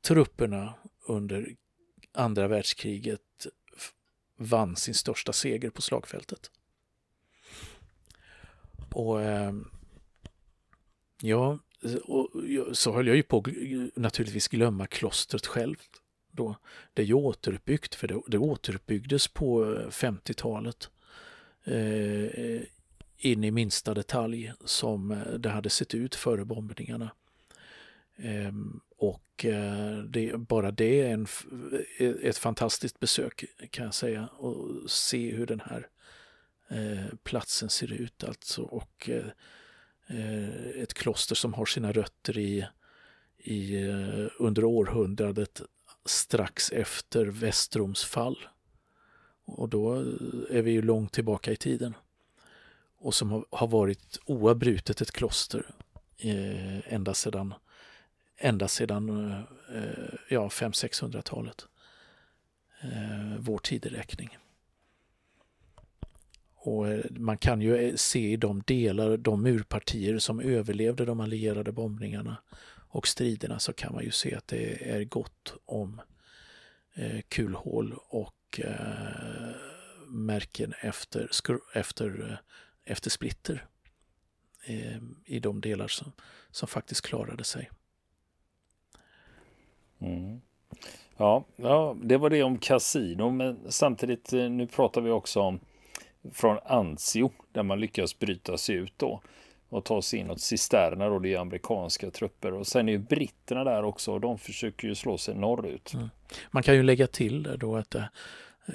trupperna 0.00 0.74
under 1.06 1.56
andra 2.12 2.48
världskriget 2.48 3.46
vann 4.36 4.76
sin 4.76 4.94
största 4.94 5.32
seger 5.32 5.70
på 5.70 5.82
slagfältet. 5.82 6.50
Och 8.92 9.22
eh, 9.22 9.52
ja, 11.20 11.58
och 12.04 12.30
så 12.72 12.92
höll 12.92 13.06
jag 13.06 13.16
ju 13.16 13.22
på 13.22 13.38
att 13.38 13.46
naturligtvis 13.96 14.48
glömma 14.48 14.86
klostret 14.86 15.46
självt. 15.46 15.90
Då. 16.32 16.56
Det 16.94 17.02
är 17.02 17.06
ju 17.06 17.14
återuppbyggt, 17.14 17.94
för 17.94 18.08
det, 18.08 18.20
det 18.26 18.38
återuppbyggdes 18.38 19.28
på 19.28 19.64
eh, 19.64 19.86
50-talet 19.86 20.90
eh, 21.64 22.62
in 23.16 23.44
i 23.44 23.50
minsta 23.50 23.94
detalj 23.94 24.52
som 24.64 25.10
eh, 25.10 25.18
det 25.18 25.48
hade 25.48 25.70
sett 25.70 25.94
ut 25.94 26.14
före 26.14 26.44
bombningarna. 26.44 27.10
Eh, 28.16 28.52
och 28.96 29.44
eh, 29.44 29.98
det, 29.98 30.36
bara 30.36 30.70
det 30.70 31.00
är 31.00 31.12
en, 31.12 31.26
eh, 31.98 32.10
ett 32.22 32.38
fantastiskt 32.38 33.00
besök 33.00 33.44
kan 33.70 33.84
jag 33.84 33.94
säga 33.94 34.26
och 34.26 34.90
se 34.90 35.30
hur 35.30 35.46
den 35.46 35.60
här 35.60 35.88
eh, 36.68 37.14
platsen 37.22 37.70
ser 37.70 37.92
ut 37.92 38.24
alltså 38.24 38.62
och 38.62 39.10
eh, 39.10 39.24
Eh, 40.10 40.82
ett 40.82 40.94
kloster 40.94 41.34
som 41.34 41.54
har 41.54 41.66
sina 41.66 41.92
rötter 41.92 42.38
i, 42.38 42.66
i 43.38 43.88
eh, 43.88 44.26
under 44.38 44.64
århundradet 44.64 45.62
strax 46.04 46.70
efter 46.72 47.26
Västroms 47.26 48.04
fall. 48.04 48.38
Och 49.44 49.68
då 49.68 49.94
är 50.50 50.62
vi 50.62 50.70
ju 50.70 50.82
långt 50.82 51.12
tillbaka 51.12 51.52
i 51.52 51.56
tiden. 51.56 51.94
Och 52.98 53.14
som 53.14 53.30
har, 53.30 53.44
har 53.50 53.68
varit 53.68 54.18
oavbrutet 54.24 55.00
ett 55.00 55.12
kloster 55.12 55.66
eh, 56.18 56.94
ända 56.94 57.14
sedan 57.14 57.54
ända 58.40 58.68
sedan 58.68 59.30
eh, 59.74 60.14
ja, 60.28 60.48
500-600-talet. 60.48 61.66
Eh, 62.80 63.36
vår 63.38 63.58
tideräkning. 63.58 64.38
Och 66.62 66.88
eh, 66.88 67.04
man 67.10 67.38
kan 67.38 67.60
ju 67.60 67.76
eh, 67.76 67.94
se 67.94 68.32
i 68.32 68.36
de 68.36 68.62
delar, 68.66 69.16
de 69.16 69.42
murpartier 69.42 70.18
som 70.18 70.40
överlevde 70.40 71.04
de 71.04 71.20
allierade 71.20 71.72
bombningarna 71.72 72.36
och 72.88 73.06
striderna 73.06 73.58
så 73.58 73.72
kan 73.72 73.92
man 73.94 74.04
ju 74.04 74.10
se 74.10 74.34
att 74.34 74.48
det 74.48 74.90
är 74.90 75.04
gott 75.04 75.54
om 75.64 76.00
eh, 76.94 77.20
kulhål 77.28 77.94
och 78.08 78.60
märken 80.08 80.74
efter, 80.80 81.28
efter, 81.74 82.40
efter 82.84 83.10
splitter 83.10 83.66
i 85.24 85.40
de 85.40 85.60
delar 85.60 85.88
som, 85.88 86.12
som 86.50 86.68
faktiskt 86.68 87.00
klarade 87.00 87.44
sig. 87.44 87.70
Mm. 89.98 90.40
Ja, 91.16 91.44
ja, 91.56 91.96
det 92.02 92.16
var 92.16 92.30
det 92.30 92.42
om 92.42 92.58
kasino, 92.58 93.30
men 93.30 93.72
samtidigt 93.72 94.32
nu 94.32 94.66
pratar 94.66 95.00
vi 95.00 95.10
också 95.10 95.40
om 95.40 95.60
från 96.32 96.58
Anzio 96.64 97.32
där 97.52 97.62
man 97.62 97.80
lyckas 97.80 98.18
bryta 98.18 98.58
sig 98.58 98.74
ut 98.74 98.94
då 98.96 99.22
och 99.68 99.84
ta 99.84 100.02
sig 100.02 100.18
inåt 100.18 100.40
cisterna 100.40 101.08
då, 101.08 101.18
det 101.18 101.34
är 101.34 101.38
amerikanska 101.38 102.10
trupper 102.10 102.52
och 102.52 102.66
sen 102.66 102.88
är 102.88 102.92
ju 102.92 102.98
britterna 102.98 103.64
där 103.64 103.82
också 103.82 104.12
och 104.12 104.20
de 104.20 104.38
försöker 104.38 104.88
ju 104.88 104.94
slå 104.94 105.18
sig 105.18 105.34
norrut. 105.34 105.94
Mm. 105.94 106.08
Man 106.50 106.62
kan 106.62 106.74
ju 106.74 106.82
lägga 106.82 107.06
till 107.06 107.56
då 107.58 107.76
att, 107.76 107.94
eh, 107.94 108.04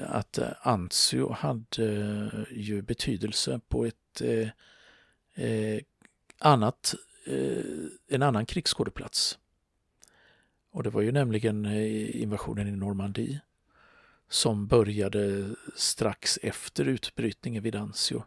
att 0.08 0.38
eh, 0.38 0.48
Anzio 0.62 1.32
hade 1.32 1.84
eh, 1.84 2.58
ju 2.58 2.82
betydelse 2.82 3.60
på 3.68 3.86
ett 3.86 4.22
eh, 5.36 5.80
annat, 6.40 6.96
eh, 7.28 8.16
en 8.16 8.24
annan 8.24 8.46
krigsskådeplats 8.46 9.40
och 10.72 10.84
det 10.84 10.90
var 10.90 11.02
ju 11.02 11.12
nämligen 11.12 11.66
invasionen 12.16 12.68
i 12.68 12.72
Normandie 12.72 13.42
som 14.30 14.68
började 14.68 15.50
strax 15.76 16.40
efter 16.42 16.88
utbrytningen 16.88 17.64
vid 17.64 17.76
Anzio. 17.76 18.24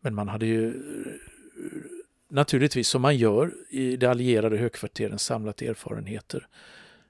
Men 0.00 0.14
man 0.14 0.28
hade 0.28 0.46
ju 0.46 0.82
naturligtvis 2.28 2.88
som 2.88 3.02
man 3.02 3.16
gör 3.16 3.54
i 3.70 3.96
de 3.96 4.06
allierade 4.06 4.56
högkvarteren 4.56 5.18
samlat 5.18 5.62
erfarenheter 5.62 6.48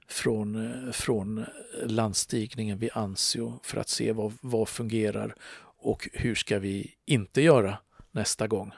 från, 0.07 0.73
från 0.93 1.45
landstigningen 1.83 2.77
vid 2.77 2.89
Anzio 2.93 3.59
för 3.63 3.77
att 3.77 3.89
se 3.89 4.11
vad, 4.11 4.33
vad 4.41 4.69
fungerar 4.69 5.35
och 5.77 6.09
hur 6.13 6.35
ska 6.35 6.59
vi 6.59 6.95
inte 7.05 7.41
göra 7.41 7.77
nästa 8.11 8.47
gång. 8.47 8.71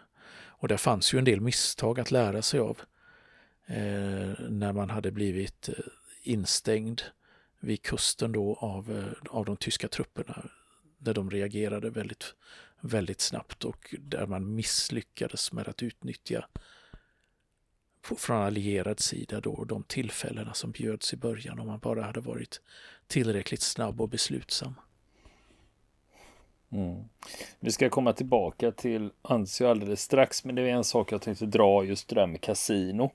Och 0.60 0.68
det 0.68 0.78
fanns 0.78 1.14
ju 1.14 1.20
en 1.20 1.26
del 1.26 1.42
misstag 1.42 2.00
att 2.00 2.12
lära 2.12 2.42
sig 2.42 2.60
av 2.60 2.78
eh, 3.66 4.34
när 4.50 4.74
man 4.74 4.90
hade 4.90 5.12
blivit 5.12 5.70
eh, 5.70 5.76
instängd 6.24 7.02
vid 7.60 7.82
kusten 7.82 8.32
då 8.32 8.56
av, 8.56 8.98
eh, 8.98 9.30
av 9.38 9.46
de 9.46 9.58
tyska 9.58 9.88
trupperna 9.88 10.50
där 10.98 11.14
de 11.14 11.32
reagerade 11.32 11.90
väldigt, 11.90 12.36
väldigt 12.82 13.22
snabbt 13.22 13.64
och 13.64 13.96
där 14.00 14.28
man 14.28 14.56
misslyckades 14.56 15.52
med 15.52 15.68
att 15.68 15.84
utnyttja 15.84 16.48
från 18.18 18.38
allierad 18.38 19.00
sida 19.00 19.40
då 19.40 19.64
de 19.64 19.84
tillfällena 19.84 20.54
som 20.54 20.72
bjöds 20.72 21.14
i 21.14 21.18
början 21.18 21.60
om 21.60 21.68
man 21.68 21.80
bara 21.80 22.04
hade 22.04 22.20
varit 22.20 22.62
tillräckligt 23.08 23.62
snabb 23.62 24.02
och 24.02 24.10
beslutsam. 24.10 24.74
Mm. 26.70 27.04
Vi 27.60 27.72
ska 27.72 27.90
komma 27.90 28.14
tillbaka 28.14 28.72
till 28.72 29.12
Anzio 29.22 29.68
alldeles 29.68 30.02
strax, 30.02 30.46
men 30.46 30.56
det 30.56 30.62
är 30.62 30.66
en 30.66 30.84
sak 30.84 31.12
jag 31.12 31.22
tänkte 31.22 31.46
dra 31.46 31.84
just 31.84 32.08
det 32.08 32.16
där 32.16 32.28
med 32.28 32.42
kasino. 32.42 33.12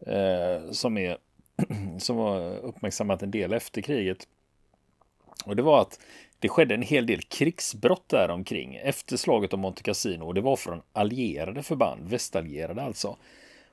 Eh, 0.00 0.70
som 0.70 0.98
är 0.98 1.18
som 1.98 2.16
var 2.16 2.58
uppmärksammat 2.58 3.22
en 3.22 3.30
del 3.30 3.52
efter 3.52 3.80
kriget. 3.82 4.28
Och 5.44 5.56
det 5.56 5.62
var 5.62 5.80
att 5.80 6.00
det 6.38 6.48
skedde 6.48 6.74
en 6.74 6.82
hel 6.82 7.06
del 7.06 7.22
krigsbrott 7.22 8.08
där 8.08 8.30
omkring 8.30 8.74
efter 8.74 9.16
slaget 9.16 9.52
om 9.52 9.60
Monte 9.60 9.82
Cassino 9.82 10.24
och 10.24 10.34
det 10.34 10.40
var 10.40 10.56
från 10.56 10.82
allierade 10.92 11.62
förband, 11.62 12.08
västallierade 12.08 12.82
alltså. 12.82 13.16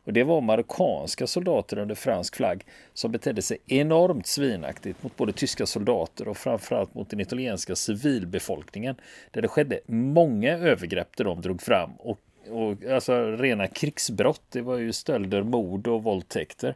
Och 0.05 0.13
det 0.13 0.23
var 0.23 0.41
marockanska 0.41 1.27
soldater 1.27 1.77
under 1.77 1.95
fransk 1.95 2.35
flagg 2.35 2.65
som 2.93 3.11
betedde 3.11 3.41
sig 3.41 3.57
enormt 3.67 4.27
svinaktigt 4.27 5.03
mot 5.03 5.17
både 5.17 5.33
tyska 5.33 5.65
soldater 5.65 6.27
och 6.27 6.37
framförallt 6.37 6.95
mot 6.95 7.09
den 7.09 7.19
italienska 7.19 7.75
civilbefolkningen. 7.75 8.95
Där 9.31 9.41
det 9.41 9.47
skedde 9.47 9.79
många 9.85 10.51
övergrepp 10.51 11.17
där 11.17 11.23
de 11.25 11.41
drog 11.41 11.61
fram 11.61 11.91
och, 11.93 12.19
och 12.49 12.83
alltså 12.83 13.31
rena 13.31 13.67
krigsbrott. 13.67 14.41
Det 14.49 14.61
var 14.61 14.77
ju 14.77 14.93
stölder, 14.93 15.43
mord 15.43 15.87
och 15.87 16.03
våldtäkter. 16.03 16.75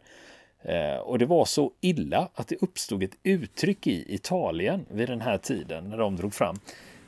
Eh, 0.62 0.98
och 0.98 1.20
det 1.20 1.26
var 1.26 1.46
så 1.46 1.72
illa 1.82 2.30
att 2.34 2.48
det 2.48 2.56
uppstod 2.62 3.04
ett 3.04 3.18
uttryck 3.24 3.88
i 3.88 4.16
Italien 4.16 4.86
vid 4.90 5.10
den 5.10 5.22
här 5.22 5.38
tiden 5.38 5.90
när 5.90 5.98
de 5.98 6.16
drog 6.16 6.34
fram. 6.34 6.56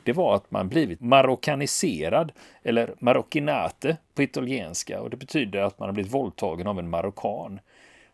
Det 0.04 0.12
var 0.12 0.34
att 0.34 0.50
man 0.50 0.68
blivit 0.68 1.00
marockaniserad 1.00 2.32
eller 2.62 2.94
marockinate 2.98 3.96
på 4.14 4.22
italienska 4.22 5.00
och 5.00 5.10
det 5.10 5.16
betyder 5.16 5.62
att 5.62 5.78
man 5.78 5.88
har 5.88 5.92
blivit 5.92 6.12
våldtagen 6.12 6.66
av 6.66 6.78
en 6.78 6.90
marockan. 6.90 7.60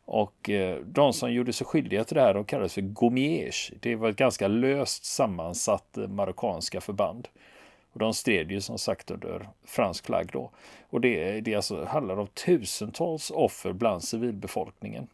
Och 0.05 0.51
eh, 0.51 0.79
de 0.85 1.13
som 1.13 1.33
gjorde 1.33 1.53
sig 1.53 1.67
skyldiga 1.67 2.05
till 2.05 2.15
det 2.15 2.21
här 2.21 2.35
de 2.35 2.45
kallades 2.45 2.75
för 2.75 2.81
gomiers. 2.81 3.73
Det 3.81 3.97
var 3.97 4.09
ett 4.09 4.17
ganska 4.17 4.49
löst 4.49 5.05
sammansatt 5.05 5.99
eh, 5.99 6.09
marockanska 6.09 6.81
förband. 6.81 7.29
Och 7.93 7.99
de 7.99 8.15
stred 8.15 8.51
ju 8.51 8.61
som 8.61 8.79
sagt 8.79 9.11
under 9.11 9.49
fransk 9.65 10.07
flagg 10.07 10.31
då. 10.33 10.51
Och 10.91 11.01
det, 11.01 11.41
det 11.41 11.55
alltså 11.55 11.85
handlar 11.85 12.19
om 12.19 12.27
tusentals 12.27 13.31
offer 13.31 13.73
bland 13.73 14.05
civilbefolkningen. 14.05 15.09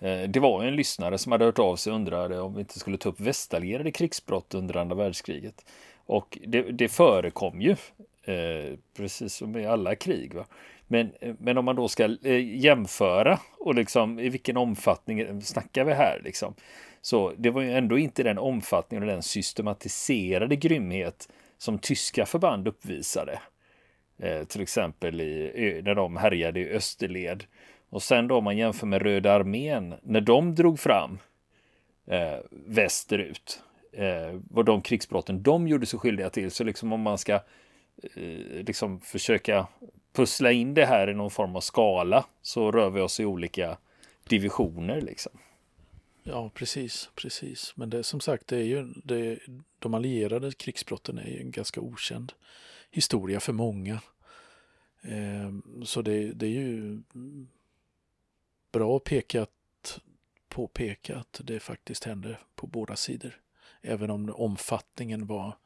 Eh, 0.00 0.28
det 0.28 0.40
var 0.40 0.64
en 0.64 0.76
lyssnare 0.76 1.18
som 1.18 1.32
hade 1.32 1.44
hört 1.44 1.58
av 1.58 1.76
sig 1.76 1.90
och 1.90 1.96
undrade 1.96 2.40
om 2.40 2.54
vi 2.54 2.60
inte 2.60 2.78
skulle 2.78 2.98
ta 2.98 3.08
upp 3.08 3.20
västallierade 3.20 3.90
krigsbrott 3.90 4.54
under 4.54 4.76
andra 4.76 4.96
världskriget. 4.96 5.64
Och 6.06 6.38
det, 6.46 6.62
det 6.62 6.88
förekom 6.88 7.60
ju, 7.60 7.76
eh, 8.22 8.78
precis 8.96 9.34
som 9.34 9.56
i 9.56 9.66
alla 9.66 9.94
krig. 9.94 10.34
Va? 10.34 10.46
Men, 10.86 11.12
eh, 11.20 11.34
men 11.38 11.58
om 11.58 11.64
man 11.64 11.76
då 11.76 11.88
ska 11.88 12.04
eh, 12.22 12.56
jämföra 12.56 13.38
och 13.58 13.74
liksom 13.74 14.18
i 14.18 14.28
vilken 14.28 14.56
omfattning 14.56 15.42
snackar 15.42 15.84
vi 15.84 15.92
här 15.92 16.20
liksom. 16.24 16.54
Så 17.00 17.32
det 17.36 17.50
var 17.50 17.62
ju 17.62 17.72
ändå 17.72 17.98
inte 17.98 18.22
den 18.22 18.38
omfattningen 18.38 19.02
och 19.02 19.08
den 19.08 19.22
systematiserade 19.22 20.56
grymhet 20.56 21.28
som 21.58 21.78
tyska 21.78 22.26
förband 22.26 22.68
uppvisade. 22.68 23.40
Eh, 24.18 24.44
till 24.44 24.60
exempel 24.60 25.20
i, 25.20 25.80
när 25.84 25.94
de 25.94 26.16
härjade 26.16 26.60
i 26.60 26.70
österled. 26.70 27.44
Och 27.90 28.02
sen 28.02 28.28
då 28.28 28.36
om 28.36 28.44
man 28.44 28.56
jämför 28.56 28.86
med 28.86 29.02
Röda 29.02 29.32
armén, 29.32 29.94
när 30.02 30.20
de 30.20 30.54
drog 30.54 30.80
fram 30.80 31.18
eh, 32.06 32.38
västerut, 32.50 33.62
eh, 33.92 34.40
vad 34.50 34.66
de 34.66 34.82
krigsbrotten 34.82 35.42
de 35.42 35.68
gjorde 35.68 35.86
sig 35.86 35.98
skyldiga 35.98 36.30
till. 36.30 36.50
Så 36.50 36.64
liksom 36.64 36.92
om 36.92 37.00
man 37.00 37.18
ska 37.18 37.34
eh, 37.34 38.64
liksom 38.66 39.00
försöka 39.00 39.66
pussla 40.12 40.52
in 40.52 40.74
det 40.74 40.86
här 40.86 41.10
i 41.10 41.14
någon 41.14 41.30
form 41.30 41.56
av 41.56 41.60
skala 41.60 42.26
så 42.42 42.72
rör 42.72 42.90
vi 42.90 43.00
oss 43.00 43.20
i 43.20 43.24
olika 43.24 43.78
divisioner 44.28 45.00
liksom. 45.00 45.32
Ja, 46.22 46.50
precis, 46.54 47.10
precis. 47.14 47.72
Men 47.76 47.90
det 47.90 48.02
som 48.02 48.20
sagt, 48.20 48.46
det 48.46 48.56
är 48.56 48.64
ju 48.64 48.86
det, 49.04 49.38
de 49.78 49.94
allierade 49.94 50.52
krigsbrotten 50.52 51.18
är 51.18 51.26
ju 51.26 51.40
en 51.40 51.50
ganska 51.50 51.80
okänd 51.80 52.32
historia 52.90 53.40
för 53.40 53.52
många. 53.52 54.00
Eh, 55.02 55.82
så 55.84 56.02
det, 56.02 56.32
det, 56.32 56.46
är 56.46 56.50
ju 56.50 57.02
bra 58.72 58.98
pekat, 58.98 59.50
påpeka 60.48 61.16
att 61.16 61.40
det 61.44 61.60
faktiskt 61.60 62.04
hände 62.04 62.38
på 62.54 62.66
båda 62.66 62.96
sidor. 62.96 63.40
Även 63.82 64.10
om 64.10 64.34
omfattningen 64.34 65.26
var, 65.26 65.56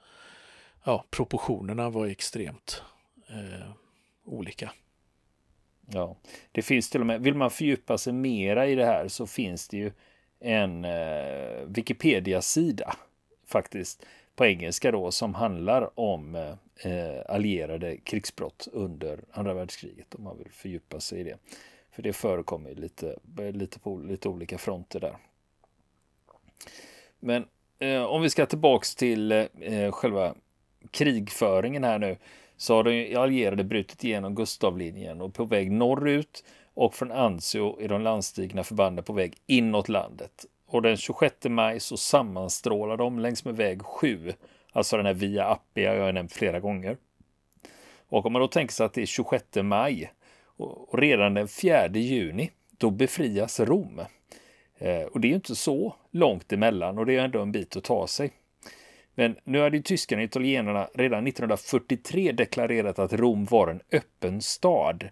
ja, 0.84 1.04
proportionerna 1.10 1.90
var 1.90 2.06
extremt 2.06 2.82
eh, 3.28 3.70
olika. 4.24 4.72
Ja, 5.86 6.16
det 6.52 6.62
finns 6.62 6.90
till 6.90 7.00
och 7.00 7.06
med, 7.06 7.22
vill 7.22 7.34
man 7.34 7.50
fördjupa 7.50 7.98
sig 7.98 8.12
mera 8.12 8.66
i 8.66 8.74
det 8.74 8.84
här 8.84 9.08
så 9.08 9.26
finns 9.26 9.68
det 9.68 9.76
ju 9.76 9.92
en 10.40 10.84
eh, 10.84 11.66
Wikipedia-sida 11.66 12.96
faktiskt 13.46 14.06
på 14.36 14.46
engelska 14.46 14.92
då 14.92 15.10
som 15.10 15.34
handlar 15.34 16.00
om 16.00 16.34
eh, 16.34 17.20
allierade 17.28 17.96
krigsbrott 17.96 18.68
under 18.72 19.24
andra 19.32 19.54
världskriget 19.54 20.14
om 20.14 20.24
man 20.24 20.38
vill 20.38 20.50
fördjupa 20.50 21.00
sig 21.00 21.20
i 21.20 21.24
det. 21.24 21.38
För 21.92 22.02
det 22.02 22.12
förekommer 22.12 22.74
lite, 22.74 23.18
lite 23.52 23.78
på 23.78 23.98
lite 23.98 24.28
olika 24.28 24.58
fronter 24.58 25.00
där. 25.00 25.16
Men 27.20 27.46
eh, 27.78 28.02
om 28.02 28.22
vi 28.22 28.30
ska 28.30 28.46
tillbaks 28.46 28.94
till 28.94 29.32
eh, 29.32 29.92
själva 29.92 30.34
krigföringen 30.90 31.84
här 31.84 31.98
nu 31.98 32.16
så 32.56 32.74
har 32.74 32.84
de 32.84 33.16
allierade 33.16 33.64
brutit 33.64 34.04
igenom 34.04 34.34
Gustavlinjen 34.34 35.20
och 35.20 35.34
på 35.34 35.44
väg 35.44 35.72
norrut 35.72 36.44
och 36.74 36.94
från 36.94 37.12
Anzio 37.12 37.80
är 37.80 37.88
de 37.88 38.02
landstigna 38.02 38.64
förbanden 38.64 39.04
på 39.04 39.12
väg 39.12 39.34
inåt 39.46 39.88
landet. 39.88 40.46
Och 40.66 40.82
den 40.82 40.96
26 40.96 41.36
maj 41.44 41.80
så 41.80 41.96
sammanstrålar 41.96 42.96
de 42.96 43.18
längs 43.18 43.44
med 43.44 43.56
väg 43.56 43.82
7, 43.82 44.32
alltså 44.72 44.96
den 44.96 45.06
här 45.06 45.14
Via 45.14 45.44
Appia 45.44 45.94
jag 45.94 46.04
har 46.04 46.12
nämnt 46.12 46.32
flera 46.32 46.60
gånger. 46.60 46.96
Och 48.08 48.26
om 48.26 48.32
man 48.32 48.42
då 48.42 48.48
tänker 48.48 48.74
sig 48.74 48.86
att 48.86 48.92
det 48.92 49.02
är 49.02 49.06
26 49.06 49.44
maj 49.62 50.12
och 50.62 50.98
redan 50.98 51.34
den 51.34 51.48
4 51.48 51.88
juni, 51.88 52.50
då 52.78 52.90
befrias 52.90 53.60
Rom. 53.60 54.00
Eh, 54.78 55.02
och 55.02 55.20
det 55.20 55.26
är 55.26 55.30
ju 55.30 55.34
inte 55.34 55.54
så 55.54 55.94
långt 56.10 56.52
emellan 56.52 56.98
och 56.98 57.06
det 57.06 57.16
är 57.16 57.24
ändå 57.24 57.42
en 57.42 57.52
bit 57.52 57.76
att 57.76 57.84
ta 57.84 58.06
sig. 58.06 58.30
Men 59.14 59.36
nu 59.44 59.60
hade 59.60 59.76
ju 59.76 59.82
tyskarna 59.82 60.22
och 60.22 60.26
italienarna 60.26 60.88
redan 60.94 61.26
1943 61.26 62.32
deklarerat 62.32 62.98
att 62.98 63.12
Rom 63.12 63.44
var 63.44 63.68
en 63.68 63.80
öppen 63.92 64.42
stad. 64.42 65.08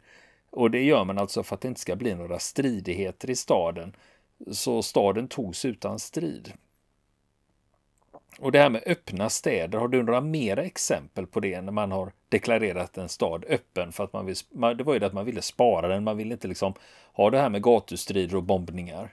Och 0.51 0.71
det 0.71 0.83
gör 0.83 1.05
man 1.05 1.19
alltså 1.19 1.43
för 1.43 1.55
att 1.55 1.61
det 1.61 1.69
inte 1.69 1.81
ska 1.81 1.97
bli 1.97 2.15
några 2.15 2.39
stridigheter 2.39 3.31
i 3.31 3.37
staden. 3.37 3.97
Så 4.53 4.83
staden 4.83 5.29
togs 5.29 5.65
utan 5.65 5.99
strid. 5.99 6.53
Och 8.41 8.53
det 8.53 8.59
här 8.59 8.71
med 8.71 8.83
öppna 8.87 9.31
städer, 9.31 9.79
har 9.79 9.89
du 9.89 10.03
några 10.03 10.21
mera 10.21 10.63
exempel 10.63 11.27
på 11.27 11.41
det 11.41 11.61
när 11.61 11.73
man 11.73 11.93
har 11.93 12.13
deklarerat 12.29 12.99
en 12.99 13.09
stad 13.09 13.45
öppen 13.49 13.93
för 13.93 14.05
att 14.05 14.13
man 14.13 14.27
vill, 14.27 14.37
det 14.77 14.85
var 14.85 14.93
ju 14.93 14.99
det 14.99 15.07
att 15.07 15.13
man 15.13 15.27
ville 15.27 15.43
spara 15.43 15.89
den, 15.89 16.05
man 16.05 16.17
ville 16.17 16.35
inte 16.35 16.49
liksom 16.49 16.75
ha 17.13 17.31
det 17.31 17.39
här 17.39 17.49
med 17.49 17.63
gatustrider 17.63 18.37
och 18.37 18.43
bombningar. 18.43 19.13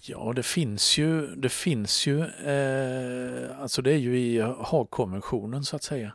Ja, 0.00 0.32
det 0.36 0.42
finns 0.42 0.98
ju, 0.98 1.26
det 1.26 1.48
finns 1.48 2.06
ju, 2.06 2.20
eh, 2.20 3.60
alltså 3.60 3.82
det 3.82 3.92
är 3.92 3.98
ju 3.98 4.18
i 4.18 4.40
Haagkonventionen 4.40 5.64
så 5.64 5.76
att 5.76 5.82
säga, 5.82 6.12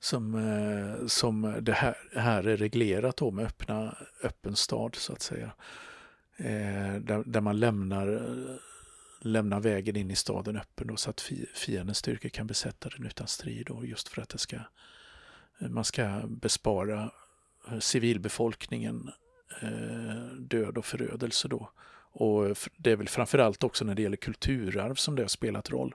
som, 0.00 0.34
eh, 0.34 1.06
som 1.06 1.56
det 1.60 1.72
här, 1.72 1.96
här 2.16 2.46
är 2.46 2.56
reglerat 2.56 3.16
då 3.16 3.30
med 3.30 3.46
öppna, 3.46 3.96
öppen 4.22 4.56
stad 4.56 4.94
så 4.94 5.12
att 5.12 5.22
säga. 5.22 5.50
Eh, 6.36 6.94
där, 7.00 7.22
där, 7.26 7.40
man 7.40 7.60
lämnar, 7.60 8.06
lämna 9.24 9.60
vägen 9.60 9.96
in 9.96 10.10
i 10.10 10.16
staden 10.16 10.56
öppen 10.56 10.86
då, 10.86 10.96
så 10.96 11.10
att 11.10 11.20
fiendens 11.54 11.98
styrkor 11.98 12.28
kan 12.28 12.46
besätta 12.46 12.88
den 12.88 13.06
utan 13.06 13.26
strid 13.26 13.66
då, 13.66 13.84
just 13.84 14.08
för 14.08 14.22
att 14.22 14.28
det 14.28 14.38
ska, 14.38 14.58
man 15.58 15.84
ska 15.84 16.22
bespara 16.26 17.12
eh, 17.68 17.78
civilbefolkningen 17.78 19.10
eh, 19.62 20.36
död 20.38 20.78
och 20.78 20.84
förödelse 20.84 21.48
då. 21.48 21.70
Och 22.14 22.56
det 22.76 22.90
är 22.90 22.96
väl 22.96 23.08
framförallt 23.08 23.64
också 23.64 23.84
när 23.84 23.94
det 23.94 24.02
gäller 24.02 24.16
kulturarv 24.16 24.94
som 24.94 25.16
det 25.16 25.22
har 25.22 25.28
spelat 25.28 25.70
roll. 25.70 25.94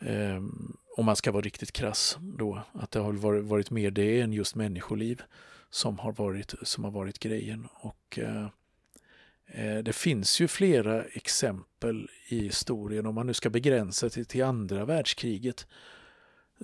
Ehm, 0.00 0.76
om 0.96 1.04
man 1.04 1.16
ska 1.16 1.32
vara 1.32 1.42
riktigt 1.42 1.72
krass 1.72 2.18
då, 2.20 2.62
att 2.72 2.90
det 2.90 3.00
har 3.00 3.12
varit, 3.12 3.44
varit 3.44 3.70
mer 3.70 3.90
det 3.90 4.20
än 4.20 4.32
just 4.32 4.54
människoliv 4.54 5.22
som 5.70 5.98
har 5.98 6.12
varit, 6.12 6.54
som 6.62 6.84
har 6.84 6.90
varit 6.90 7.18
grejen. 7.18 7.68
Och 7.72 8.18
eh, 8.18 8.46
Eh, 9.50 9.78
det 9.78 9.92
finns 9.92 10.40
ju 10.40 10.48
flera 10.48 11.04
exempel 11.04 12.10
i 12.28 12.40
historien, 12.40 13.06
om 13.06 13.14
man 13.14 13.26
nu 13.26 13.34
ska 13.34 13.50
begränsa 13.50 14.10
sig 14.10 14.24
till 14.24 14.44
andra 14.44 14.84
världskriget, 14.84 15.66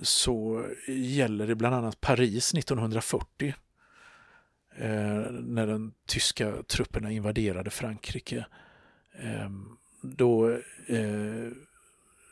så 0.01 0.65
gäller 0.87 1.47
det 1.47 1.55
bland 1.55 1.75
annat 1.75 2.01
Paris 2.01 2.53
1940 2.53 3.53
eh, 4.75 5.31
när 5.31 5.67
den 5.67 5.93
tyska 6.05 6.63
trupperna 6.63 7.11
invaderade 7.11 7.69
Frankrike. 7.69 8.45
Ehm, 9.19 9.77
då 10.01 10.49
eh, 10.87 11.51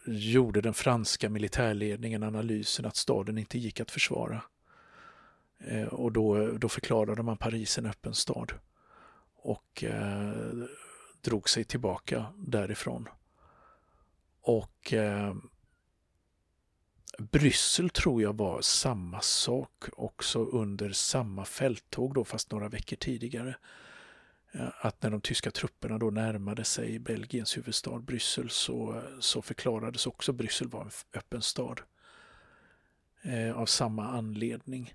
gjorde 0.06 0.62
den 0.62 0.74
franska 0.74 1.30
militärledningen 1.30 2.24
analysen 2.24 2.86
att 2.86 2.96
staden 2.96 3.38
inte 3.38 3.58
gick 3.58 3.80
att 3.80 3.92
försvara. 3.92 4.42
Och 5.90 6.12
då, 6.12 6.52
då 6.58 6.70
förklarade 6.70 7.24
man 7.24 7.38
Paris 7.38 7.78
en 7.78 7.86
öppen 7.86 8.14
stad 8.14 8.54
och 9.44 9.84
eh, 9.84 10.54
drog 11.22 11.50
sig 11.50 11.64
tillbaka 11.64 12.26
därifrån. 12.38 13.10
Och 14.42 14.94
eh, 14.94 15.36
Bryssel 17.18 17.90
tror 17.90 18.22
jag 18.22 18.38
var 18.38 18.62
samma 18.62 19.22
sak 19.22 19.84
också 19.92 20.46
under 20.46 20.92
samma 20.92 21.46
fälttåg 21.46 22.14
då, 22.14 22.24
fast 22.24 22.52
några 22.52 22.70
veckor 22.70 22.96
tidigare. 22.96 23.56
Att 24.82 25.04
när 25.04 25.10
de 25.10 25.22
tyska 25.22 25.52
trupperna 25.52 25.98
då 25.98 26.10
närmade 26.10 26.64
sig 26.64 27.00
Belgiens 27.00 27.58
huvudstad 27.58 28.00
Bryssel 28.00 28.50
så, 28.50 29.04
så 29.20 29.42
förklarades 29.42 30.08
också 30.08 30.34
Bryssel 30.34 30.68
vara 30.68 30.84
en 30.84 30.92
öppen 31.14 31.42
stad. 31.42 31.82
Eh, 33.26 33.58
av 33.58 33.66
samma 33.66 34.08
anledning. 34.08 34.94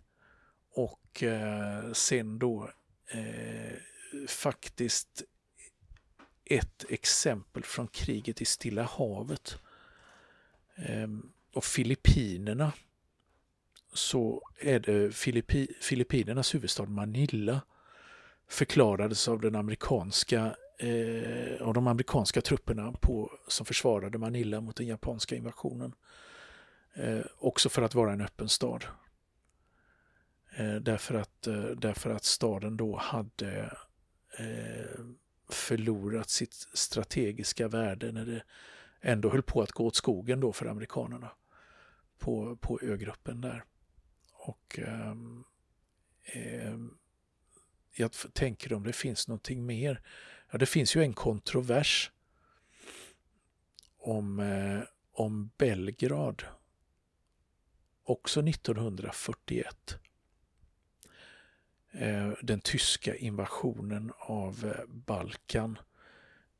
Och 0.75 1.23
eh, 1.23 1.93
sen 1.93 2.39
då 2.39 2.71
eh, 3.11 3.73
faktiskt 4.29 5.23
ett 6.44 6.85
exempel 6.88 7.64
från 7.64 7.88
kriget 7.88 8.42
i 8.42 8.44
Stilla 8.44 8.83
havet. 8.83 9.59
Ehm, 10.77 11.33
och 11.55 11.64
Filippinerna 11.64 12.73
så 13.92 14.42
är 14.61 14.81
det 14.81 15.14
Filippi, 15.14 15.68
Filippinernas 15.81 16.55
huvudstad 16.55 16.87
Manila 16.87 17.61
förklarades 18.49 19.29
av 19.29 19.40
den 19.40 19.55
amerikanska 19.55 20.57
eh, 20.79 21.62
av 21.62 21.75
de 21.75 21.87
amerikanska 21.87 22.40
trupperna 22.40 22.92
på, 22.92 23.38
som 23.49 23.66
försvarade 23.66 24.18
Manila 24.18 24.61
mot 24.61 24.77
den 24.77 24.87
japanska 24.87 25.37
invasionen. 25.37 25.94
Eh, 26.94 27.21
också 27.38 27.68
för 27.68 27.83
att 27.83 27.94
vara 27.94 28.12
en 28.12 28.21
öppen 28.21 28.49
stad. 28.49 28.85
Eh, 30.57 30.75
därför, 30.75 31.14
att, 31.14 31.47
eh, 31.47 31.64
därför 31.64 32.11
att 32.11 32.25
staden 32.25 32.77
då 32.77 32.97
hade 32.97 33.59
eh, 33.59 33.73
Eh, 34.38 35.05
förlorat 35.48 36.31
sitt 36.31 36.55
strategiska 36.72 37.68
värde 37.68 38.12
när 38.12 38.27
det 38.27 38.42
ändå 39.01 39.31
höll 39.31 39.42
på 39.42 39.62
att 39.62 39.72
gå 39.72 39.87
åt 39.87 39.96
skogen 39.96 40.40
då 40.40 40.53
för 40.53 40.66
amerikanerna 40.66 41.31
på, 42.18 42.57
på 42.57 42.81
ögruppen 42.83 43.40
där. 43.40 43.64
Och 44.33 44.79
eh, 44.79 45.14
jag 47.92 48.12
tänker 48.33 48.72
om 48.72 48.85
det 48.85 48.92
finns 48.92 49.29
någonting 49.29 49.66
mer. 49.66 50.03
Ja, 50.51 50.59
det 50.59 50.66
finns 50.66 50.96
ju 50.96 51.03
en 51.03 51.14
kontrovers 51.14 52.11
om, 53.98 54.40
eh, 54.40 54.81
om 55.12 55.51
Belgrad. 55.59 56.42
Också 58.05 58.40
1941. 58.48 59.98
Eh, 61.92 62.33
den 62.42 62.61
tyska 62.61 63.16
invasionen 63.16 64.12
av 64.18 64.74
eh, 64.77 64.87
Balkan 64.88 65.79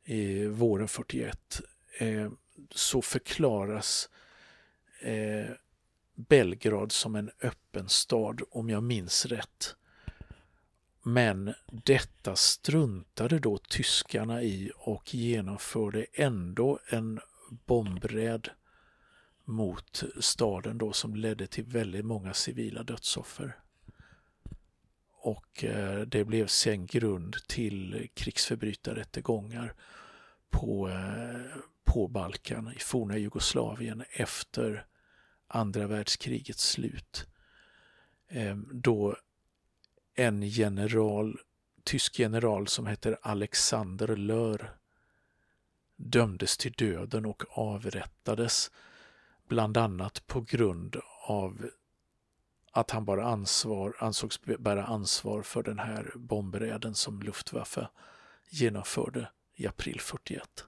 i 0.05 0.47
våren 0.47 0.89
41 0.89 1.61
eh, 1.99 2.31
så 2.71 3.03
förklaras 3.03 4.11
Belgrad 6.15 6.93
som 6.93 7.15
en 7.15 7.31
öppen 7.43 7.89
stad 7.89 8.43
om 8.51 8.71
jag 8.71 8.83
minns 8.83 9.27
rätt. 9.27 9.77
Men 11.03 11.55
detta 11.67 12.37
struntade 12.37 13.39
då 13.39 13.59
tyskarna 13.59 14.43
i 14.43 14.73
och 14.77 15.15
genomförde 15.15 16.07
ändå 16.13 16.79
en 16.89 17.21
bombräd 17.51 18.51
mot 19.45 20.03
staden 20.21 20.79
då 20.79 20.93
som 20.93 21.15
ledde 21.15 21.47
till 21.47 21.65
väldigt 21.65 22.05
många 22.05 22.35
civila 22.35 22.83
dödsoffer. 22.83 23.57
Och 25.29 25.65
eh, 25.65 26.01
det 26.01 26.25
blev 26.25 26.47
sen 26.47 26.87
grund 26.87 27.37
till 27.47 28.09
krigsförbrytarrättegångar 28.15 29.75
på, 30.51 30.89
eh, 30.89 31.61
på 31.85 32.09
Balkan 32.09 32.73
i 32.77 32.79
forna 32.79 33.19
Jugoslavien 33.19 34.05
efter 34.11 34.87
andra 35.47 35.87
världskrigets 35.87 36.69
slut. 36.69 37.27
Ehm, 38.29 38.71
då 38.73 39.17
en 40.15 40.43
general, 40.43 41.39
tysk 41.85 42.19
general 42.19 42.69
som 42.69 42.87
heter 42.87 43.19
Alexander 43.23 44.17
Lör 44.17 44.77
dömdes 45.97 46.57
till 46.57 46.73
döden 46.73 47.27
och 47.27 47.43
avrättades 47.51 48.71
bland 49.49 49.77
annat 49.77 50.27
på 50.27 50.41
grund 50.41 50.97
av 51.27 51.71
att 52.71 52.91
han 52.91 53.05
bara 53.05 53.25
ansvar, 53.25 53.97
ansågs 53.99 54.41
bära 54.59 54.85
ansvar 54.85 55.43
för 55.43 55.63
den 55.63 55.79
här 55.79 56.13
bombräden 56.15 56.95
som 56.95 57.23
Luftwaffe 57.23 57.89
genomförde 58.51 59.29
i 59.55 59.67
april 59.67 60.01
41. 60.01 60.65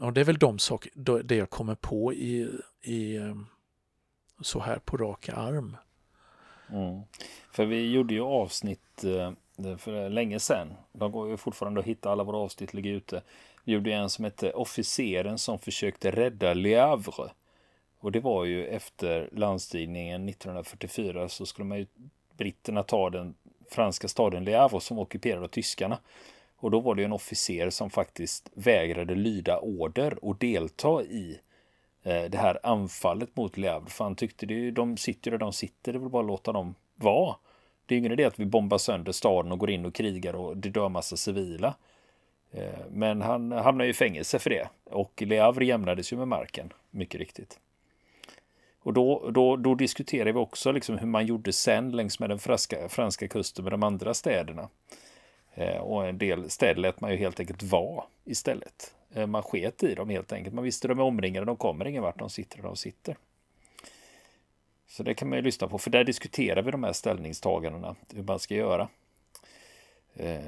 Och 0.00 0.12
det 0.12 0.20
är 0.20 0.24
väl 0.24 0.38
de 0.38 0.58
saker, 0.58 0.92
det 1.22 1.36
jag 1.36 1.50
kommer 1.50 1.74
på 1.74 2.12
i, 2.12 2.50
i 2.82 3.16
ehm, 3.16 3.46
så 4.40 4.60
här 4.60 4.78
på 4.78 4.96
raka 4.96 5.34
arm. 5.34 5.76
Mm. 6.70 7.02
För 7.52 7.66
vi 7.66 7.90
gjorde 7.90 8.14
ju 8.14 8.20
avsnitt 8.20 9.04
eh, 9.04 9.32
för 9.76 10.08
länge 10.08 10.40
sedan. 10.40 10.68
De 10.92 11.12
går 11.12 11.28
ju 11.28 11.36
fortfarande 11.36 11.80
att 11.80 11.86
hitta, 11.86 12.10
alla 12.10 12.24
våra 12.24 12.36
avsnitt 12.36 12.74
ligger 12.74 12.90
ute. 12.90 13.22
Vi 13.64 13.72
gjorde 13.72 13.92
en 13.92 14.10
som 14.10 14.24
hette 14.24 14.52
Officeren 14.52 15.38
som 15.38 15.58
försökte 15.58 16.10
rädda 16.10 16.54
Le 16.54 16.76
Havre. 16.76 17.30
Och 18.00 18.12
det 18.12 18.20
var 18.20 18.44
ju 18.44 18.66
efter 18.66 19.28
landstigningen 19.32 20.28
1944 20.28 21.28
så 21.28 21.46
skulle 21.46 21.68
man 21.68 21.78
ju 21.78 21.86
britterna 22.36 22.82
ta 22.82 23.10
den 23.10 23.34
franska 23.70 24.08
staden 24.08 24.44
Le 24.44 24.56
Havre 24.56 24.80
som 24.80 24.96
var 24.96 25.04
ockuperad 25.04 25.42
av 25.44 25.48
tyskarna. 25.48 25.98
Och 26.56 26.70
då 26.70 26.80
var 26.80 26.94
det 26.94 27.04
en 27.04 27.12
officer 27.12 27.70
som 27.70 27.90
faktiskt 27.90 28.50
vägrade 28.54 29.14
lyda 29.14 29.58
order 29.58 30.24
och 30.24 30.36
delta 30.36 31.02
i 31.02 31.38
eh, 32.02 32.24
det 32.24 32.38
här 32.38 32.58
anfallet 32.62 33.36
mot 33.36 33.56
Le 33.56 33.68
Havre. 33.68 33.90
För 33.90 34.04
han 34.04 34.16
tyckte 34.16 34.46
det, 34.46 34.70
de 34.70 34.96
sitter 34.96 35.30
där 35.30 35.38
de 35.38 35.52
sitter, 35.52 35.92
det 35.92 35.98
vill 35.98 36.08
bara 36.08 36.22
låta 36.22 36.52
dem 36.52 36.74
vara. 36.94 37.36
Det 37.86 37.94
är 37.94 37.98
ingen 37.98 38.12
idé 38.12 38.24
att 38.24 38.38
vi 38.38 38.46
bombar 38.46 38.78
sönder 38.78 39.12
staden 39.12 39.52
och 39.52 39.58
går 39.58 39.70
in 39.70 39.86
och 39.86 39.94
krigar 39.94 40.34
och 40.34 40.56
det 40.56 40.68
dör 40.68 40.88
massa 40.88 41.16
civila. 41.16 41.74
Eh, 42.50 42.78
men 42.90 43.22
han 43.22 43.52
hamnade 43.52 43.90
i 43.90 43.92
fängelse 43.92 44.38
för 44.38 44.50
det 44.50 44.68
och 44.84 45.22
Le 45.22 45.38
Havre 45.38 45.66
jämnades 45.66 46.12
ju 46.12 46.16
med 46.16 46.28
marken, 46.28 46.72
mycket 46.90 47.20
riktigt. 47.20 47.58
Och 48.88 48.94
då, 48.94 49.30
då, 49.30 49.56
då 49.56 49.74
diskuterar 49.74 50.32
vi 50.32 50.38
också 50.38 50.72
liksom 50.72 50.98
hur 50.98 51.06
man 51.06 51.26
gjorde 51.26 51.52
sen 51.52 51.90
längs 51.90 52.20
med 52.20 52.30
den 52.30 52.38
franska, 52.38 52.88
franska 52.88 53.28
kusten 53.28 53.64
med 53.64 53.72
de 53.72 53.82
andra 53.82 54.14
städerna. 54.14 54.68
Eh, 55.54 55.76
och 55.76 56.08
en 56.08 56.18
del 56.18 56.50
städer 56.50 56.80
lät 56.80 57.00
man 57.00 57.10
ju 57.10 57.16
helt 57.16 57.40
enkelt 57.40 57.62
vara 57.62 58.04
istället. 58.24 58.94
Eh, 59.14 59.26
man 59.26 59.42
sket 59.42 59.82
i 59.82 59.94
dem 59.94 60.08
helt 60.08 60.32
enkelt. 60.32 60.54
Man 60.54 60.64
visste 60.64 60.88
de 60.88 60.98
är 60.98 61.02
omringade, 61.02 61.46
de 61.46 61.56
kommer 61.56 61.84
ingen 61.84 62.02
vart, 62.02 62.18
de 62.18 62.30
sitter 62.30 62.56
där 62.56 62.64
de 62.64 62.76
sitter. 62.76 63.16
Så 64.86 65.02
det 65.02 65.14
kan 65.14 65.28
man 65.28 65.38
ju 65.38 65.42
lyssna 65.42 65.68
på, 65.68 65.78
för 65.78 65.90
där 65.90 66.04
diskuterar 66.04 66.62
vi 66.62 66.70
de 66.70 66.84
här 66.84 66.92
ställningstagandena, 66.92 67.96
hur 68.14 68.22
man 68.22 68.38
ska 68.38 68.54
göra. 68.54 68.88
Eh, 70.18 70.40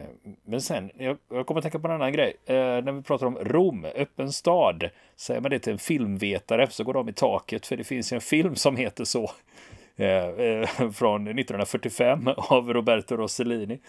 men 0.44 0.61
sen, 0.61 0.90
jag, 0.98 1.16
jag 1.30 1.46
kommer 1.46 1.59
att 1.59 1.62
tänka 1.62 1.78
på 1.78 1.88
en 1.88 1.94
annan 1.94 2.12
grej. 2.12 2.37
Eh, 2.46 2.54
när 2.54 2.92
vi 2.92 3.02
pratar 3.02 3.26
om 3.26 3.38
Rom, 3.38 3.85
öppen 3.85 4.33
stad, 4.33 4.90
säger 5.16 5.40
man 5.40 5.50
det 5.50 5.59
till 5.59 5.72
en 5.72 5.78
filmvetare 5.78 6.70
så 6.70 6.85
går 6.85 6.94
de 6.94 7.09
i 7.09 7.12
taket, 7.12 7.66
för 7.66 7.76
det 7.76 7.85
finns 7.85 8.12
en 8.12 8.20
film 8.20 8.56
som 8.56 8.76
heter 8.76 9.04
så. 9.04 9.30
Eh, 9.96 10.26
eh 10.26 10.68
från 10.92 11.22
1945 11.22 12.28
av 12.37 12.72
Roberto 12.72 13.16
Rossellini. 13.16 13.80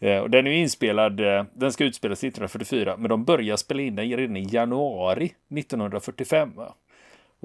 Eh, 0.00 0.18
och 0.18 0.30
den 0.30 0.46
är 0.46 0.50
inspelad, 0.50 1.16
den 1.52 1.72
ska 1.72 1.84
utspelas 1.84 2.18
1944, 2.18 2.96
men 2.96 3.08
de 3.08 3.24
börjar 3.24 3.56
spela 3.56 3.82
in 3.82 3.96
den 3.96 4.16
redan 4.16 4.36
i 4.36 4.46
januari 4.50 5.32
1945. 5.48 6.52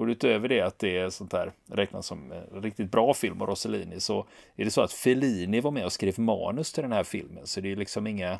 Och 0.00 0.06
utöver 0.06 0.48
det 0.48 0.60
att 0.60 0.78
det 0.78 0.98
är 0.98 1.10
sånt 1.10 1.32
här 1.32 1.52
räknas 1.66 2.06
som 2.06 2.32
eh, 2.32 2.60
riktigt 2.62 2.90
bra 2.90 3.14
film 3.14 3.42
av 3.42 3.48
Rossellini 3.48 4.00
så 4.00 4.26
är 4.56 4.64
det 4.64 4.70
så 4.70 4.80
att 4.80 4.92
Fellini 4.92 5.60
var 5.60 5.70
med 5.70 5.84
och 5.84 5.92
skrev 5.92 6.18
manus 6.18 6.72
till 6.72 6.82
den 6.82 6.92
här 6.92 7.04
filmen. 7.04 7.46
Så 7.46 7.60
det 7.60 7.72
är 7.72 7.76
liksom 7.76 8.06
inga 8.06 8.38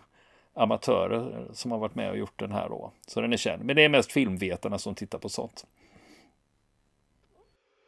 amatörer 0.54 1.48
som 1.52 1.70
har 1.70 1.78
varit 1.78 1.94
med 1.94 2.10
och 2.10 2.18
gjort 2.18 2.38
den 2.38 2.52
här 2.52 2.68
då. 2.68 2.92
Så 3.06 3.20
den 3.20 3.32
är 3.32 3.36
känd. 3.36 3.64
Men 3.64 3.76
det 3.76 3.84
är 3.84 3.88
mest 3.88 4.12
filmvetarna 4.12 4.78
som 4.78 4.94
tittar 4.94 5.18
på 5.18 5.28
sånt. 5.28 5.66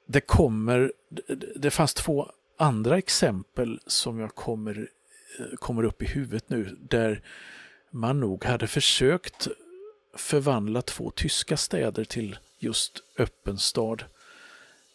Det 0.07 0.21
kommer, 0.21 0.93
det 1.57 1.71
fanns 1.71 1.95
två 1.95 2.31
andra 2.59 2.99
exempel 2.99 3.81
som 3.87 4.19
jag 4.19 4.35
kommer, 4.35 4.89
eh, 5.39 5.57
kommer 5.57 5.85
upp 5.85 6.03
i 6.03 6.07
huvudet 6.07 6.51
nu 6.51 6.79
där 6.81 7.23
man 7.91 8.21
nog 8.21 8.45
hade 8.45 8.67
försökt 8.67 9.49
förvandla 10.17 10.83
två 10.83 11.11
tyska 11.11 11.57
städer 11.57 12.05
till 12.05 12.39
just 12.63 13.01
öppen 13.19 13.59
stad. 13.59 14.05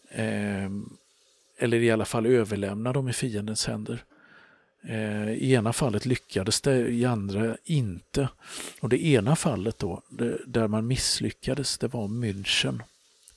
Eh, 0.09 0.69
eller 1.59 1.77
i 1.77 1.91
alla 1.91 2.05
fall 2.05 2.25
överlämna 2.25 2.93
dem 2.93 3.09
i 3.09 3.13
fiendens 3.13 3.65
händer. 3.65 4.03
Eh, 4.83 5.29
I 5.29 5.53
ena 5.53 5.73
fallet 5.73 6.05
lyckades 6.05 6.61
det, 6.61 6.87
i 6.87 7.05
andra 7.05 7.57
inte. 7.63 8.29
Och 8.79 8.89
det 8.89 9.05
ena 9.05 9.35
fallet 9.35 9.79
då, 9.79 10.01
det, 10.09 10.37
där 10.45 10.67
man 10.67 10.87
misslyckades, 10.87 11.77
det 11.77 11.87
var 11.87 12.07
München 12.07 12.81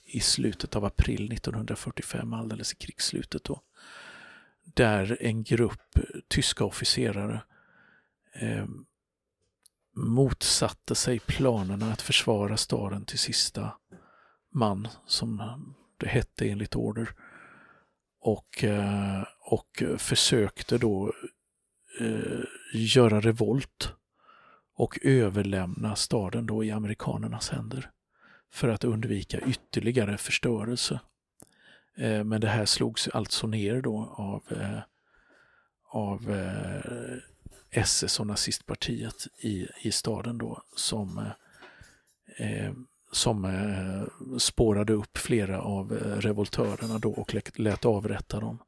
i 0.05 0.21
slutet 0.21 0.77
av 0.77 0.85
april 0.85 1.33
1945, 1.33 2.33
alldeles 2.33 2.73
i 2.73 2.77
krigsslutet 2.77 3.45
då. 3.45 3.61
Där 4.65 5.19
en 5.21 5.43
grupp 5.43 5.99
tyska 6.29 6.65
officerare 6.65 7.43
eh, 8.33 8.67
motsatte 9.97 10.95
sig 10.95 11.19
planerna 11.19 11.93
att 11.93 12.03
försvara 12.03 12.57
staden 12.57 13.05
till 13.05 13.19
sista 13.19 13.73
man, 14.51 14.89
som 15.07 15.43
det 15.97 16.09
hette 16.09 16.49
enligt 16.49 16.77
order. 16.77 17.15
Och, 18.21 18.65
eh, 18.65 19.23
och 19.41 19.83
försökte 19.99 20.79
då 20.79 21.13
eh, 22.01 22.45
göra 22.75 23.21
revolt 23.21 23.93
och 24.75 24.99
överlämna 25.03 25.97
staden 25.97 26.47
då 26.47 26.65
i 26.65 26.71
amerikanernas 26.71 27.51
händer 27.51 27.91
för 28.51 28.69
att 28.69 28.85
undvika 28.85 29.41
ytterligare 29.41 30.19
förstörelse. 30.19 31.01
Eh, 31.97 32.25
men 32.25 32.41
det 32.41 32.49
här 32.49 32.65
slogs 32.67 33.09
alltså 33.09 33.47
ner 33.47 33.83
då 33.83 34.15
av, 34.17 34.59
eh, 34.59 34.81
av 35.89 36.31
eh, 36.31 37.19
SS 37.71 38.21
och 38.21 38.27
nazistpartiet 38.27 39.27
i, 39.39 39.67
i 39.83 39.93
staden 39.93 40.39
då 40.39 40.63
som 40.77 41.31
som 43.13 43.45
eh, 43.45 44.03
spårade 44.39 44.93
upp 44.93 45.19
flera 45.19 45.61
av 45.61 45.93
eh, 45.93 46.17
revoltörerna 46.17 46.99
då 46.99 47.11
och 47.11 47.59
lät 47.59 47.85
avrätta 47.85 48.41
dem 48.41 48.59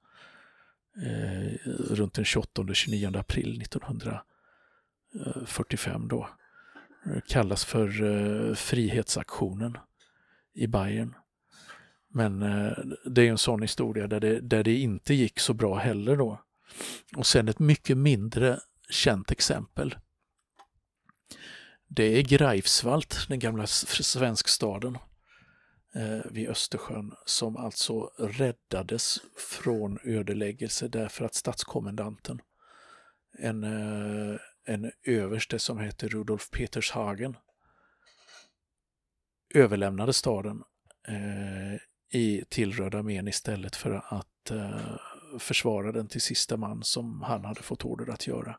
eh, 1.03 1.53
runt 1.91 2.15
den 2.15 2.25
28-29 2.25 3.19
april 3.19 3.63
1945 3.63 6.03
eh, 6.03 6.09
då. 6.09 6.29
Det 7.05 7.27
kallas 7.27 7.65
för 7.65 8.03
eh, 8.03 8.55
Frihetsaktionen 8.55 9.79
i 10.55 10.67
Bayern. 10.67 11.15
Men 12.09 12.43
eh, 12.43 12.73
det 13.05 13.23
är 13.23 13.31
en 13.31 13.39
sån 13.39 13.63
historia 13.63 14.07
där 14.07 14.21
det, 14.21 14.41
där 14.41 14.65
det 14.65 14.75
inte 14.75 15.15
gick 15.15 15.41
så 15.41 15.55
bra 15.55 15.75
heller 15.75 16.17
då. 16.17 16.41
Och 17.17 17.27
sen 17.27 17.49
ett 17.49 17.59
mycket 17.59 17.99
mindre 17.99 18.59
känt 18.91 19.31
exempel 19.31 19.95
det 21.95 22.19
är 22.19 22.23
Greifswald, 22.23 23.15
den 23.29 23.39
gamla 23.39 23.67
svenskstaden 23.67 24.99
eh, 25.95 26.31
vid 26.31 26.49
Östersjön, 26.49 27.15
som 27.25 27.57
alltså 27.57 28.01
räddades 28.19 29.21
från 29.37 29.99
ödeläggelse 30.05 30.89
därför 30.89 31.25
att 31.25 31.35
statskommendanten, 31.35 32.41
en, 33.39 33.65
eh, 33.65 34.39
en 34.65 34.93
överste 35.05 35.59
som 35.59 35.79
heter 35.79 36.09
Rudolf 36.09 36.51
Petershagen, 36.51 37.37
överlämnade 39.55 40.13
staden 40.13 40.63
eh, 41.09 41.81
i, 42.21 42.45
till 42.49 42.73
Röda 42.73 42.99
armén 42.99 43.29
istället 43.29 43.77
för 43.77 43.91
att 44.05 44.51
eh, 44.51 44.97
försvara 45.39 45.93
den 45.93 46.09
till 46.09 46.21
sista 46.21 46.57
man 46.57 46.83
som 46.83 47.23
han 47.23 47.45
hade 47.45 47.63
fått 47.63 47.85
order 47.85 48.13
att 48.13 48.27
göra. 48.27 48.59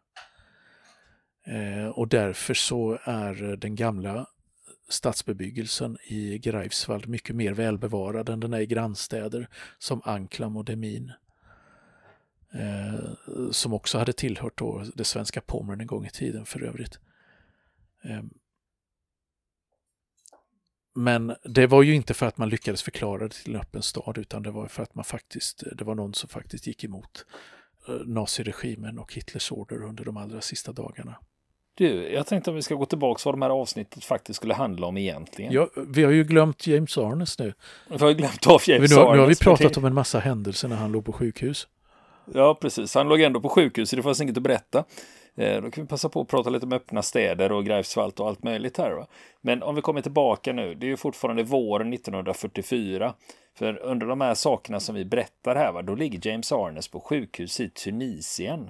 Eh, 1.44 1.88
och 1.88 2.08
därför 2.08 2.54
så 2.54 3.00
är 3.04 3.44
eh, 3.44 3.58
den 3.58 3.76
gamla 3.76 4.28
stadsbebyggelsen 4.90 5.98
i 6.08 6.38
Greifswald 6.38 7.08
mycket 7.08 7.36
mer 7.36 7.54
välbevarad 7.54 8.30
än 8.30 8.40
den 8.40 8.54
är 8.54 8.60
i 8.60 8.66
grannstäder 8.66 9.48
som 9.80 10.02
Anklam 10.06 10.58
och 10.58 10.66
Demin. 10.66 11.12
Eh, 12.54 13.14
som 13.52 13.74
också 13.74 13.98
hade 13.98 14.14
tillhört 14.14 14.58
då 14.58 14.86
det 14.96 15.04
svenska 15.04 15.42
Pommern 15.42 15.82
en 15.82 15.88
gång 15.88 16.06
i 16.06 16.10
tiden 16.10 16.46
för 16.46 16.64
övrigt. 16.64 17.00
Eh, 18.04 18.24
men 20.96 21.36
det 21.44 21.68
var 21.68 21.84
ju 21.84 21.96
inte 21.96 22.14
för 22.14 22.26
att 22.26 22.38
man 22.38 22.50
lyckades 22.50 22.84
förklara 22.84 23.24
det 23.24 23.34
till 23.34 23.56
en 23.56 23.62
öppen 23.62 23.82
stad 23.82 24.18
utan 24.18 24.44
det 24.44 24.52
var 24.52 24.68
för 24.68 24.84
att 24.84 24.96
man 24.96 25.06
faktiskt, 25.06 25.64
eh, 25.64 25.70
det 25.76 25.84
var 25.84 25.96
någon 25.96 26.14
som 26.14 26.30
faktiskt 26.30 26.68
gick 26.68 26.84
emot 26.84 27.26
naziregimen 28.06 29.00
och 29.00 29.14
Hitlers 29.14 29.52
order 29.52 29.84
under 29.84 30.06
de 30.06 30.18
allra 30.18 30.42
sista 30.42 30.72
dagarna. 30.72 31.16
Du, 31.76 32.14
jag 32.14 32.28
tänkte 32.28 32.50
om 32.50 32.56
vi 32.56 32.62
ska 32.62 32.76
gå 32.76 32.86
tillbaka 32.86 33.22
vad 33.26 33.34
de 33.34 33.42
här 33.42 33.50
avsnittet 33.50 34.04
faktiskt 34.04 34.38
skulle 34.38 34.54
handla 34.54 34.88
om 34.88 34.98
egentligen. 34.98 35.54
Ja, 35.54 35.68
vi 35.88 36.04
har 36.04 36.12
ju 36.12 36.24
glömt 36.24 36.68
James 36.68 36.98
Arnes 36.98 37.40
nu. 37.40 37.54
Vi 37.88 37.98
har 37.98 38.12
glömt 38.12 38.48
av 38.48 38.62
James 38.68 38.92
nu, 38.92 38.98
Arnes. 38.98 39.14
Nu 39.14 39.20
har 39.20 39.28
vi 39.28 39.36
pratat 39.36 39.78
om 39.78 39.86
en 39.86 39.94
massa 39.94 40.20
händelser 40.20 40.68
när 40.68 40.76
han 40.76 40.92
låg 40.92 41.06
på 41.06 41.14
sjukhus. 41.14 41.68
Ja, 42.34 42.58
precis. 42.62 42.96
Han 42.96 43.10
låg 43.10 43.22
ändå 43.22 43.42
på 43.42 43.50
sjukhus, 43.50 43.90
så 43.90 43.96
det 43.96 44.04
fanns 44.04 44.22
inget 44.22 44.38
att 44.38 44.44
berätta. 44.44 44.84
Eh, 45.36 45.62
då 45.62 45.72
kan 45.72 45.84
vi 45.84 45.88
passa 45.88 46.10
på 46.10 46.22
att 46.22 46.28
prata 46.28 46.50
lite 46.50 46.66
om 46.66 46.74
öppna 46.74 47.02
städer 47.02 47.52
och 47.52 47.66
Greifswald 47.66 48.20
och 48.20 48.28
allt 48.28 48.44
möjligt 48.44 48.78
här. 48.78 48.92
Va? 48.92 49.08
Men 49.42 49.64
om 49.64 49.76
vi 49.76 49.82
kommer 49.82 50.02
tillbaka 50.02 50.54
nu, 50.54 50.76
det 50.76 50.86
är 50.86 50.90
ju 50.90 50.98
fortfarande 50.98 51.44
våren 51.44 51.94
1944. 51.94 53.14
För 53.56 53.80
under 53.84 54.08
de 54.08 54.22
här 54.22 54.34
sakerna 54.34 54.80
som 54.80 54.96
vi 54.96 55.06
berättar 55.06 55.56
här, 55.56 55.72
va, 55.72 55.82
då 55.82 55.96
ligger 55.96 56.28
James 56.28 56.52
Arnes 56.52 56.88
på 56.88 57.00
sjukhus 57.00 57.60
i 57.60 57.70
Tunisien. 57.70 58.70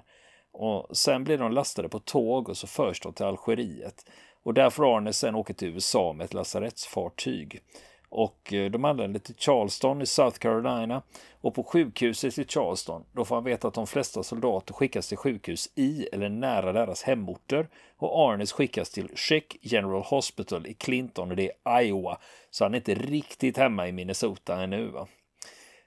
Och 0.54 0.98
sen 0.98 1.24
blir 1.24 1.38
de 1.38 1.52
lastade 1.52 1.90
på 1.90 2.00
tåg 2.00 2.50
och 2.50 2.58
så 2.58 2.68
förs 2.68 3.00
de 3.00 3.14
till 3.14 3.26
Algeriet. 3.26 4.06
Och 4.44 4.54
där 4.54 4.70
får 4.70 4.98
Arnes 4.98 5.18
sen 5.18 5.36
åka 5.36 5.54
till 5.54 5.68
USA 5.68 6.14
med 6.14 6.26
ett 6.26 6.34
lasarettsfartyg. 6.34 7.62
Och 8.10 8.54
eh, 8.54 8.72
de 8.72 8.86
anländer 8.86 9.20
till 9.20 9.36
Charleston 9.36 10.02
i 10.02 10.06
South 10.06 10.38
Carolina. 10.38 11.02
Och 11.42 11.56
på 11.56 11.64
sjukhuset 11.64 12.40
i 12.40 12.46
Charleston, 12.46 13.06
då 13.12 13.26
får 13.26 13.36
han 13.36 13.44
veta 13.44 13.68
att 13.68 13.74
de 13.74 13.88
flesta 13.88 14.24
soldater 14.24 14.74
skickas 14.74 15.08
till 15.08 15.18
sjukhus 15.18 15.70
i 15.76 16.08
eller 16.12 16.30
nära 16.30 16.74
deras 16.74 17.04
hemorter. 17.04 17.68
Och 17.98 18.30
Arnes 18.30 18.52
skickas 18.52 18.90
till 18.90 19.10
Sheck 19.16 19.58
General 19.62 20.04
Hospital 20.04 20.68
i 20.68 20.74
Clinton 20.74 21.30
och 21.30 21.36
det 21.36 21.52
är 21.64 21.82
Iowa. 21.82 22.18
Så 22.50 22.66
han 22.66 22.74
är 22.74 22.78
inte 22.78 22.96
riktigt 22.96 23.58
hemma 23.58 23.88
i 23.88 23.92
Minnesota 23.92 24.64
ännu. 24.64 24.88
Va? 24.88 25.08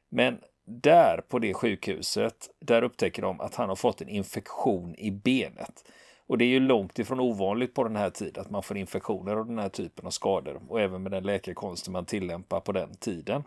Men 0.09 0.39
där 0.67 1.21
på 1.29 1.39
det 1.39 1.55
sjukhuset, 1.55 2.51
där 2.61 2.83
upptäcker 2.83 3.23
de 3.23 3.41
att 3.41 3.55
han 3.55 3.69
har 3.69 3.77
fått 3.77 4.01
en 4.01 4.09
infektion 4.09 4.95
i 4.99 5.11
benet. 5.11 5.85
Och 6.27 6.39
det 6.39 6.45
är 6.45 6.49
ju 6.49 6.61
långt 6.61 6.99
ifrån 6.99 7.21
ovanligt 7.21 7.75
på 7.75 7.85
den 7.85 7.97
här 7.97 8.11
tiden 8.11 8.41
att 8.41 8.51
man 8.51 8.63
får 8.63 8.77
infektioner 8.77 9.37
av 9.37 9.47
den 9.47 9.59
här 9.59 9.69
typen 9.69 10.07
av 10.07 10.11
skador 10.11 10.63
och 10.69 10.81
även 10.81 11.03
med 11.03 11.13
den 11.13 11.25
läkarkonsten 11.25 11.93
man 11.93 12.07
tillämpar 12.07 12.61
på 12.61 12.73
den 12.73 12.95
tiden. 12.95 13.43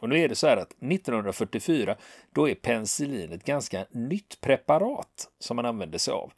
Och 0.00 0.08
nu 0.08 0.18
är 0.18 0.28
det 0.28 0.34
så 0.34 0.46
här 0.46 0.56
att 0.56 0.70
1944 0.82 1.96
då 2.30 2.48
är 2.48 2.54
penicillin 2.54 3.32
ett 3.32 3.44
ganska 3.44 3.86
nytt 3.90 4.40
preparat 4.40 5.28
som 5.38 5.56
man 5.56 5.66
använder 5.66 5.98
sig 5.98 6.12
av. 6.12 6.32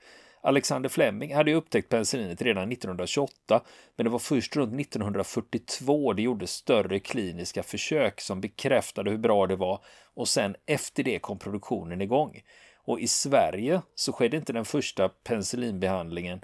Alexander 0.47 0.89
Fleming 0.89 1.35
hade 1.35 1.51
ju 1.51 1.57
upptäckt 1.57 1.89
penicillinet 1.89 2.43
redan 2.43 2.73
1928, 2.73 3.63
men 3.97 4.05
det 4.05 4.11
var 4.11 4.19
först 4.19 4.57
runt 4.57 4.81
1942 4.81 6.13
det 6.13 6.23
gjordes 6.23 6.51
större 6.51 6.99
kliniska 6.99 7.63
försök 7.63 8.21
som 8.21 8.41
bekräftade 8.41 9.11
hur 9.11 9.19
bra 9.19 9.47
det 9.47 9.57
var 9.57 9.81
och 10.15 10.29
sen 10.29 10.57
efter 10.67 11.03
det 11.03 11.19
kom 11.19 11.39
produktionen 11.39 12.01
igång. 12.01 12.43
Och 12.77 13.01
i 13.01 13.09
Sverige 13.09 13.83
så 13.95 14.13
skedde 14.13 14.37
inte 14.37 14.53
den 14.53 14.65
första 14.65 15.09
penicillinbehandlingen 15.09 16.41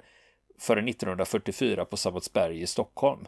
förrän 0.59 0.87
1944 0.87 1.85
på 1.85 1.97
Sabbatsberg 1.97 2.61
i 2.61 2.67
Stockholm. 2.67 3.25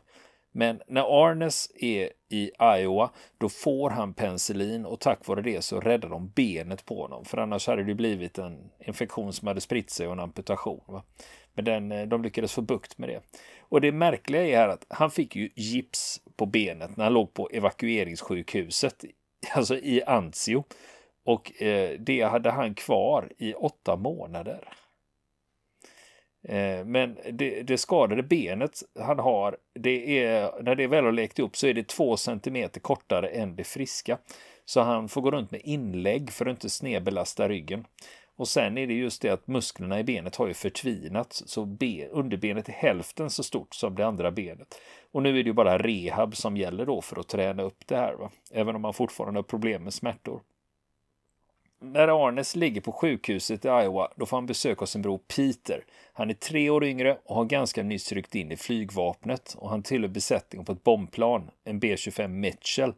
Men 0.57 0.81
när 0.87 1.23
Arnes 1.23 1.71
är 1.75 2.09
i 2.29 2.51
Iowa, 2.77 3.09
då 3.37 3.49
får 3.49 3.89
han 3.89 4.13
penicillin 4.13 4.85
och 4.85 4.99
tack 4.99 5.27
vare 5.27 5.41
det 5.41 5.61
så 5.61 5.79
räddar 5.79 6.09
de 6.09 6.29
benet 6.29 6.85
på 6.85 7.01
honom. 7.01 7.25
För 7.25 7.37
annars 7.37 7.67
hade 7.67 7.83
det 7.83 7.95
blivit 7.95 8.37
en 8.37 8.71
infektion 8.79 9.33
som 9.33 9.47
hade 9.47 9.61
spritt 9.61 9.89
sig 9.89 10.07
och 10.07 10.13
en 10.13 10.19
amputation. 10.19 10.81
Va? 10.87 11.03
Men 11.53 11.65
den, 11.65 11.91
eh, 11.91 12.07
de 12.07 12.23
lyckades 12.23 12.53
få 12.53 12.61
bukt 12.61 12.97
med 12.97 13.09
det. 13.09 13.21
Och 13.59 13.81
det 13.81 13.91
märkliga 13.91 14.47
är 14.47 14.57
här 14.57 14.69
att 14.69 14.85
han 14.89 15.11
fick 15.11 15.35
ju 15.35 15.49
gips 15.55 16.21
på 16.35 16.45
benet 16.45 16.97
när 16.97 17.03
han 17.03 17.13
låg 17.13 17.33
på 17.33 17.49
evakueringssjukhuset, 17.49 19.05
alltså 19.55 19.77
i 19.77 20.03
Anzio. 20.03 20.63
Och 21.25 21.61
eh, 21.61 21.99
det 21.99 22.21
hade 22.21 22.51
han 22.51 22.75
kvar 22.75 23.31
i 23.37 23.53
åtta 23.53 23.95
månader. 23.95 24.69
Eh, 26.47 26.85
men 26.85 27.17
det, 27.31 27.61
det, 27.61 27.77
skadade 27.77 28.23
benet 28.23 28.83
han 28.99 29.19
har, 29.19 29.57
det 29.73 30.23
är, 30.23 30.63
när 30.63 30.75
det 30.75 30.87
väl 30.87 31.05
har 31.05 31.11
läkt 31.11 31.39
upp 31.39 31.57
så 31.57 31.67
är 31.67 31.73
det 31.73 31.87
två 31.87 32.17
centimeter 32.17 32.79
kortare 32.79 33.27
än 33.27 33.55
det 33.55 33.63
friska. 33.63 34.17
Så 34.65 34.81
han 34.81 35.09
får 35.09 35.21
gå 35.21 35.31
runt 35.31 35.51
med 35.51 35.61
inlägg 35.63 36.31
för 36.31 36.45
att 36.45 36.51
inte 36.51 36.69
snedbelasta 36.69 37.49
ryggen. 37.49 37.85
Och 38.37 38.47
sen 38.47 38.77
är 38.77 38.87
det 38.87 38.93
just 38.93 39.21
det 39.21 39.29
att 39.29 39.47
musklerna 39.47 39.99
i 39.99 40.03
benet 40.03 40.35
har 40.35 40.47
ju 40.47 40.53
förtvinat 40.53 41.33
så 41.33 41.65
ben, 41.65 42.09
underbenet 42.09 42.69
är 42.69 42.73
hälften 42.73 43.29
så 43.29 43.43
stort 43.43 43.75
som 43.75 43.95
det 43.95 44.05
andra 44.05 44.31
benet. 44.31 44.81
Och 45.11 45.23
nu 45.23 45.29
är 45.29 45.43
det 45.43 45.49
ju 45.49 45.53
bara 45.53 45.77
rehab 45.77 46.35
som 46.35 46.57
gäller 46.57 46.85
då 46.85 47.01
för 47.01 47.19
att 47.19 47.27
träna 47.27 47.63
upp 47.63 47.87
det 47.87 47.95
här, 47.95 48.13
va? 48.13 48.31
även 48.51 48.75
om 48.75 48.81
man 48.81 48.93
fortfarande 48.93 49.37
har 49.37 49.43
problem 49.43 49.83
med 49.83 49.93
smärtor. 49.93 50.41
När 51.81 52.27
Arnes 52.27 52.55
ligger 52.55 52.81
på 52.81 52.91
sjukhuset 52.91 53.65
i 53.65 53.67
Iowa, 53.67 54.11
då 54.15 54.25
får 54.25 54.37
han 54.37 54.45
besök 54.45 54.81
av 54.81 54.85
sin 54.85 55.01
bror 55.01 55.17
Peter. 55.17 55.85
Han 56.13 56.29
är 56.29 56.33
tre 56.33 56.69
år 56.69 56.83
yngre 56.83 57.17
och 57.25 57.35
har 57.35 57.45
ganska 57.45 57.83
nyss 57.83 58.11
ryckt 58.11 58.35
in 58.35 58.51
i 58.51 58.57
flygvapnet 58.57 59.55
och 59.57 59.69
han 59.69 59.83
tillhör 59.83 60.09
besättningen 60.09 60.65
på 60.65 60.71
ett 60.71 60.83
bombplan, 60.83 61.49
en 61.63 61.79
B-25 61.79 62.27
Mitchell. 62.27 62.93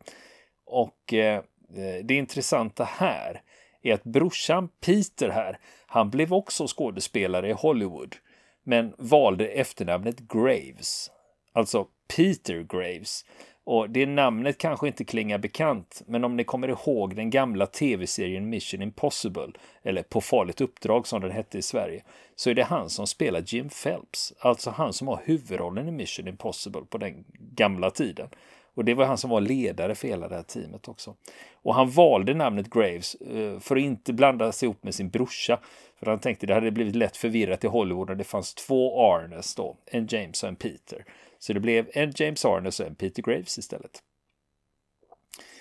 Och 0.65 1.13
eh, 1.13 1.35
eh, 1.35 2.03
det 2.03 2.15
intressanta 2.15 2.83
här 2.83 3.41
är 3.81 3.93
att 3.93 4.03
brorsan 4.03 4.69
Peter 4.85 5.29
här, 5.29 5.59
han 5.87 6.09
blev 6.09 6.33
också 6.33 6.67
skådespelare 6.67 7.49
i 7.49 7.53
Hollywood, 7.53 8.15
men 8.63 8.93
valde 8.97 9.47
efternamnet 9.47 10.19
Graves. 10.19 11.11
Alltså 11.53 11.87
Peter 12.15 12.65
Graves. 12.69 13.25
Och 13.67 13.89
det 13.89 14.05
namnet 14.05 14.57
kanske 14.57 14.87
inte 14.87 15.03
klingar 15.03 15.37
bekant, 15.37 16.01
men 16.05 16.23
om 16.23 16.35
ni 16.35 16.43
kommer 16.43 16.67
ihåg 16.67 17.15
den 17.15 17.29
gamla 17.29 17.65
tv-serien 17.65 18.49
Mission 18.49 18.81
Impossible, 18.81 19.47
eller 19.83 20.03
På 20.03 20.21
farligt 20.21 20.61
uppdrag 20.61 21.07
som 21.07 21.21
den 21.21 21.31
hette 21.31 21.57
i 21.57 21.61
Sverige, 21.61 22.03
så 22.35 22.49
är 22.49 22.53
det 22.53 22.63
han 22.63 22.89
som 22.89 23.07
spelar 23.07 23.43
Jim 23.45 23.69
Phelps, 23.83 24.33
alltså 24.39 24.69
han 24.69 24.93
som 24.93 25.07
har 25.07 25.21
huvudrollen 25.25 25.87
i 25.87 25.91
Mission 25.91 26.27
Impossible 26.27 26.81
på 26.89 26.97
den 26.97 27.25
gamla 27.55 27.89
tiden. 27.89 28.29
Och 28.75 28.85
det 28.85 28.93
var 28.93 29.05
han 29.05 29.17
som 29.17 29.29
var 29.29 29.41
ledare 29.41 29.95
för 29.95 30.07
hela 30.07 30.27
det 30.27 30.35
här 30.35 30.43
teamet 30.43 30.87
också. 30.87 31.15
Och 31.53 31.75
han 31.75 31.89
valde 31.89 32.33
namnet 32.33 32.69
Graves 32.69 33.15
eh, 33.15 33.59
för 33.59 33.75
att 33.75 33.81
inte 33.81 34.13
blanda 34.13 34.51
sig 34.51 34.65
ihop 34.65 34.83
med 34.83 34.95
sin 34.95 35.09
brorsa. 35.09 35.59
För 35.99 36.05
han 36.05 36.19
tänkte 36.19 36.45
det 36.45 36.53
hade 36.53 36.71
blivit 36.71 36.95
lätt 36.95 37.17
förvirrat 37.17 37.63
i 37.63 37.67
Hollywood 37.67 38.09
när 38.09 38.15
det 38.15 38.23
fanns 38.23 38.53
två 38.53 39.11
Arnes 39.13 39.55
då, 39.55 39.77
en 39.85 40.07
James 40.09 40.43
och 40.43 40.49
en 40.49 40.55
Peter. 40.55 41.05
Så 41.39 41.53
det 41.53 41.59
blev 41.59 41.89
en 41.93 42.13
James 42.15 42.45
Arnes 42.45 42.79
och 42.79 42.87
en 42.87 42.95
Peter 42.95 43.21
Graves 43.21 43.57
istället. 43.57 44.03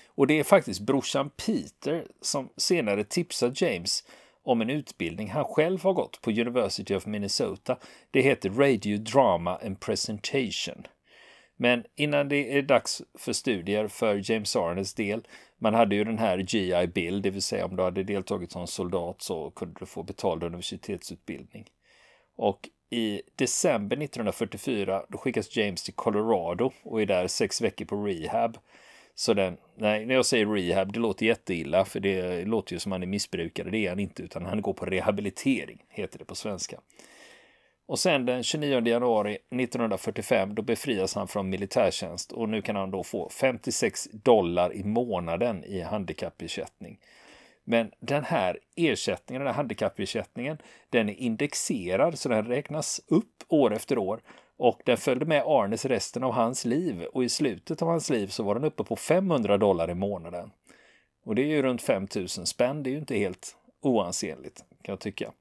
Och 0.07 0.27
det 0.27 0.39
är 0.39 0.45
faktiskt 0.45 0.81
brorsan 0.81 1.31
Peter 1.31 2.07
som 2.21 2.49
senare 2.57 3.05
tipsar 3.05 3.53
James 3.55 4.05
om 4.43 4.61
en 4.61 4.71
utbildning 4.71 5.31
han 5.31 5.45
själv 5.45 5.83
har 5.83 5.93
gått 5.93 6.21
på 6.21 6.31
University 6.31 6.95
of 6.95 7.07
Minnesota. 7.07 7.79
Det 8.11 8.23
heter 8.23 8.51
Radio 8.51 8.99
Drama 8.99 9.57
and 9.57 9.81
Presentation. 9.81 10.87
Men 11.57 11.85
innan 11.97 12.29
det 12.29 12.59
är 12.59 12.63
dags 12.63 13.03
för 13.19 13.33
studier 13.33 13.89
för 13.89 14.31
James 14.31 14.57
Arnes 14.57 14.95
del, 14.95 15.27
man 15.59 15.75
hade 15.75 15.97
ju 15.97 16.05
den 16.05 16.19
här 16.19 16.39
GI 16.39 16.87
Bill, 16.87 17.23
det 17.23 17.31
vill 17.31 17.43
säga 17.43 17.65
om 17.65 17.77
du 17.77 17.83
hade 17.83 18.03
deltagit 18.03 18.53
som 18.53 18.67
soldat 18.67 19.23
så 19.23 19.51
kunde 19.51 19.75
du 19.81 19.87
få 19.87 20.03
betald 20.03 20.43
universitetsutbildning. 20.43 21.65
Och 22.37 22.69
i 22.91 23.23
december 23.37 23.97
1944 23.97 25.03
då 25.09 25.19
skickas 25.19 25.57
James 25.57 25.83
till 25.83 25.95
Colorado 25.95 26.73
och 26.83 27.03
är 27.03 27.07
där 27.07 27.27
sex 27.27 27.61
veckor 27.61 27.85
på 27.85 27.97
rehab. 28.05 28.59
Så 29.15 29.35
den, 29.35 29.57
nej, 29.77 30.07
när 30.07 30.15
jag 30.15 30.27
säger 30.27 30.47
rehab, 30.47 30.93
det 30.93 30.99
låter 30.99 31.27
jätteilla 31.27 31.85
för 31.85 32.01
det 32.01 32.45
låter 32.45 32.73
ju 32.73 32.79
som 32.79 32.93
han 32.93 33.03
är 33.03 33.07
missbrukare. 33.07 33.71
Det 33.71 33.79
är 33.79 33.89
han 33.89 33.99
inte, 33.99 34.23
utan 34.23 34.47
han 34.47 34.63
går 34.63 34.73
på 34.73 34.87
rehabilitering, 34.87 35.85
heter 35.89 36.19
det 36.19 36.25
på 36.25 36.35
svenska. 36.35 36.81
Och 37.89 37.99
sen 37.99 38.27
den 38.27 38.43
29 38.43 38.87
januari 38.87 39.33
1945 39.35 40.55
då 40.55 40.63
befrias 40.63 41.15
han 41.15 41.29
från 41.29 41.49
militärtjänst 41.49 42.33
och 42.33 42.49
nu 42.49 42.63
kan 42.63 42.77
han 42.77 42.91
då 42.91 43.05
få 43.05 43.29
56 43.29 44.09
dollar 44.13 44.75
i 44.75 44.85
månaden 44.85 45.65
i 45.65 45.81
handikappersättning. 45.81 46.99
Men 47.69 47.91
den 48.01 48.25
här 48.25 48.59
ersättningen, 48.77 49.41
den 49.41 49.47
här 49.47 49.55
handikappersättningen, 49.55 50.59
den 50.91 51.09
är 51.09 51.15
indexerad 51.15 52.19
så 52.19 52.29
den 52.29 52.47
räknas 52.47 53.01
upp 53.09 53.45
år 53.49 53.75
efter 53.75 53.99
år 53.99 54.21
och 54.57 54.81
den 54.85 54.97
följde 54.97 55.27
med 55.27 55.43
Arnes 55.47 55.85
resten 55.85 56.25
av 56.25 56.33
hans 56.33 56.65
liv 56.65 57.03
och 57.03 57.25
i 57.25 57.29
slutet 57.29 57.83
av 57.83 57.89
hans 57.89 58.11
liv 58.11 58.27
så 58.27 58.43
var 58.43 58.55
den 58.55 58.65
uppe 58.65 58.85
på 58.85 58.97
500 58.97 59.59
dollar 59.59 59.91
i 59.91 59.95
månaden. 59.95 60.51
Och 61.25 61.35
det 61.35 61.43
är 61.43 61.47
ju 61.47 61.63
runt 61.63 61.83
5000 61.83 62.47
spänn. 62.47 62.83
Det 62.83 62.91
är 62.91 62.93
ju 62.93 62.99
inte 62.99 63.19
helt 63.19 63.57
oansenligt 63.81 64.65
kan 64.83 64.93
jag 64.93 65.01
tycka. 65.01 65.33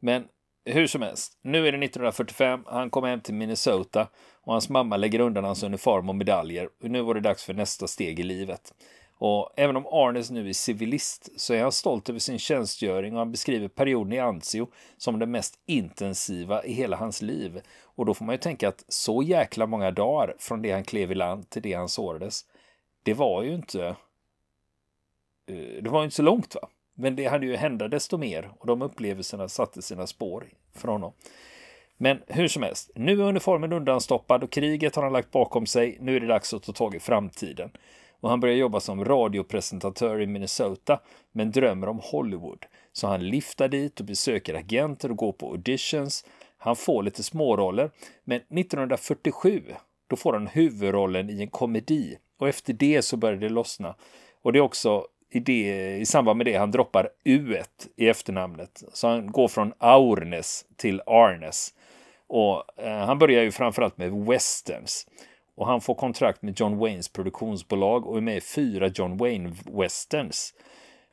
Men 0.00 0.24
hur 0.64 0.86
som 0.86 1.02
helst, 1.02 1.38
nu 1.42 1.58
är 1.58 1.72
det 1.72 1.84
1945. 1.84 2.64
Han 2.66 2.90
kommer 2.90 3.08
hem 3.08 3.20
till 3.20 3.34
Minnesota 3.34 4.08
och 4.42 4.52
hans 4.52 4.68
mamma 4.68 4.96
lägger 4.96 5.20
undan 5.20 5.44
hans 5.44 5.62
uniform 5.62 6.08
och 6.08 6.14
medaljer. 6.14 6.68
Och 6.82 6.90
nu 6.90 7.02
var 7.02 7.14
det 7.14 7.20
dags 7.20 7.44
för 7.44 7.54
nästa 7.54 7.86
steg 7.86 8.20
i 8.20 8.22
livet. 8.22 8.74
Och 9.18 9.52
även 9.56 9.76
om 9.76 9.86
Arnes 9.86 10.30
nu 10.30 10.48
är 10.48 10.52
civilist 10.52 11.40
så 11.40 11.54
är 11.54 11.62
han 11.62 11.72
stolt 11.72 12.08
över 12.08 12.18
sin 12.18 12.38
tjänstgöring 12.38 13.12
och 13.12 13.18
han 13.18 13.30
beskriver 13.30 13.68
perioden 13.68 14.12
i 14.12 14.18
Anzio 14.18 14.68
som 14.96 15.18
den 15.18 15.30
mest 15.30 15.58
intensiva 15.66 16.64
i 16.64 16.72
hela 16.72 16.96
hans 16.96 17.22
liv. 17.22 17.60
Och 17.82 18.06
då 18.06 18.14
får 18.14 18.24
man 18.24 18.34
ju 18.34 18.38
tänka 18.38 18.68
att 18.68 18.84
så 18.88 19.22
jäkla 19.22 19.66
många 19.66 19.90
dagar 19.90 20.34
från 20.38 20.62
det 20.62 20.72
han 20.72 20.84
klev 20.84 21.12
i 21.12 21.14
land 21.14 21.50
till 21.50 21.62
det 21.62 21.72
han 21.72 21.88
sårades. 21.88 22.44
Det 23.02 23.14
var 23.14 23.42
ju 23.42 23.54
inte. 23.54 23.86
Eh, 25.46 25.82
det 25.82 25.90
var 25.90 26.00
ju 26.00 26.04
inte 26.04 26.16
så 26.16 26.22
långt 26.22 26.54
va? 26.54 26.68
Men 26.94 27.16
det 27.16 27.26
hade 27.26 27.46
ju 27.46 27.56
hända 27.56 27.88
desto 27.88 28.16
mer 28.16 28.50
och 28.58 28.66
de 28.66 28.82
upplevelserna 28.82 29.48
satte 29.48 29.82
sina 29.82 30.06
spår 30.06 30.48
för 30.74 30.88
honom. 30.88 31.12
Men 31.96 32.22
hur 32.26 32.48
som 32.48 32.62
helst, 32.62 32.90
nu 32.94 33.12
är 33.20 33.24
uniformen 33.24 33.72
undanstoppad 33.72 34.44
och 34.44 34.50
kriget 34.50 34.96
har 34.96 35.02
han 35.02 35.12
lagt 35.12 35.30
bakom 35.30 35.66
sig. 35.66 35.96
Nu 36.00 36.16
är 36.16 36.20
det 36.20 36.26
dags 36.26 36.54
att 36.54 36.62
ta 36.62 36.72
tag 36.72 36.94
i 36.94 37.00
framtiden 37.00 37.70
och 38.24 38.30
han 38.30 38.40
börjar 38.40 38.56
jobba 38.56 38.80
som 38.80 39.04
radiopresentatör 39.04 40.20
i 40.20 40.26
Minnesota 40.26 41.00
men 41.32 41.50
drömmer 41.50 41.88
om 41.88 42.00
Hollywood. 42.02 42.66
Så 42.92 43.06
han 43.06 43.28
liftar 43.28 43.68
dit 43.68 44.00
och 44.00 44.06
besöker 44.06 44.54
agenter 44.54 45.10
och 45.10 45.16
går 45.16 45.32
på 45.32 45.50
auditions. 45.50 46.24
Han 46.58 46.76
får 46.76 47.02
lite 47.02 47.22
småroller, 47.22 47.90
men 48.24 48.36
1947 48.36 49.62
då 50.06 50.16
får 50.16 50.32
han 50.32 50.46
huvudrollen 50.46 51.30
i 51.30 51.40
en 51.40 51.48
komedi 51.48 52.18
och 52.38 52.48
efter 52.48 52.72
det 52.72 53.02
så 53.02 53.16
börjar 53.16 53.36
det 53.36 53.48
lossna. 53.48 53.94
Och 54.42 54.52
det 54.52 54.58
är 54.58 54.60
också 54.60 55.06
i, 55.30 55.40
det, 55.40 55.96
i 55.96 56.06
samband 56.06 56.36
med 56.36 56.46
det 56.46 56.56
han 56.56 56.70
droppar 56.70 57.08
U 57.24 57.56
i 57.96 58.08
efternamnet. 58.08 58.82
Så 58.92 59.08
han 59.08 59.26
går 59.26 59.48
från 59.48 59.72
Aurnes 59.78 60.64
till 60.76 61.02
Arnes. 61.06 61.74
Och 62.26 62.82
eh, 62.82 63.06
han 63.06 63.18
börjar 63.18 63.42
ju 63.42 63.50
framförallt 63.50 63.98
med 63.98 64.12
westerns. 64.12 65.06
Och 65.56 65.66
han 65.66 65.80
får 65.80 65.94
kontrakt 65.94 66.42
med 66.42 66.60
John 66.60 66.78
Waynes 66.78 67.08
produktionsbolag 67.08 68.06
och 68.06 68.16
är 68.16 68.20
med 68.20 68.36
i 68.36 68.40
fyra 68.40 68.88
John 68.88 69.18
Wayne-westerns. 69.18 70.54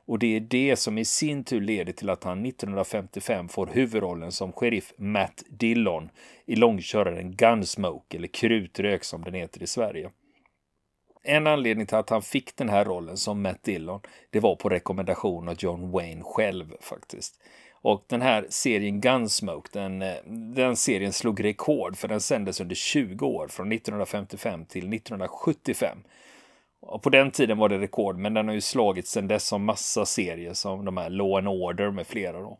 Och 0.05 0.19
det 0.19 0.35
är 0.35 0.39
det 0.39 0.75
som 0.75 0.97
i 0.97 1.05
sin 1.05 1.43
tur 1.43 1.61
leder 1.61 1.93
till 1.93 2.09
att 2.09 2.23
han 2.23 2.45
1955 2.45 3.49
får 3.49 3.67
huvudrollen 3.67 4.31
som 4.31 4.51
sheriff 4.53 4.93
Matt 4.97 5.43
Dillon 5.49 6.09
i 6.45 6.55
långköraren 6.55 7.35
Gunsmoke, 7.35 8.17
eller 8.17 8.27
Krutrök 8.27 9.03
som 9.03 9.23
den 9.23 9.33
heter 9.33 9.63
i 9.63 9.67
Sverige. 9.67 10.11
En 11.23 11.47
anledning 11.47 11.87
till 11.87 11.97
att 11.97 12.09
han 12.09 12.21
fick 12.21 12.55
den 12.55 12.69
här 12.69 12.85
rollen 12.85 13.17
som 13.17 13.41
Matt 13.41 13.63
Dillon, 13.63 14.01
det 14.29 14.39
var 14.39 14.55
på 14.55 14.69
rekommendation 14.69 15.49
av 15.49 15.55
John 15.59 15.91
Wayne 15.91 16.23
själv 16.23 16.73
faktiskt. 16.81 17.41
Och 17.81 18.03
den 18.07 18.21
här 18.21 18.45
serien 18.49 19.01
Gunsmoke, 19.01 19.69
den, 19.73 20.01
eh, 20.01 20.15
den 20.55 20.75
serien 20.75 21.13
slog 21.13 21.43
rekord 21.43 21.97
för 21.97 22.07
den 22.07 22.21
sändes 22.21 22.61
under 22.61 22.75
20 22.75 23.27
år, 23.27 23.47
från 23.47 23.71
1955 23.71 24.65
till 24.65 24.89
1975. 24.89 25.97
Och 26.81 27.03
på 27.03 27.09
den 27.09 27.31
tiden 27.31 27.57
var 27.57 27.69
det 27.69 27.79
rekord, 27.79 28.17
men 28.17 28.33
den 28.33 28.47
har 28.47 28.55
ju 28.55 28.61
slagits 28.61 29.11
sedan 29.11 29.27
dess 29.27 29.47
som 29.47 29.65
massa 29.65 30.05
serier 30.05 30.53
som 30.53 30.85
de 30.85 30.97
här 30.97 31.09
Law 31.09 31.37
and 31.37 31.47
Order 31.47 31.91
med 31.91 32.07
flera. 32.07 32.39
Då. 32.39 32.59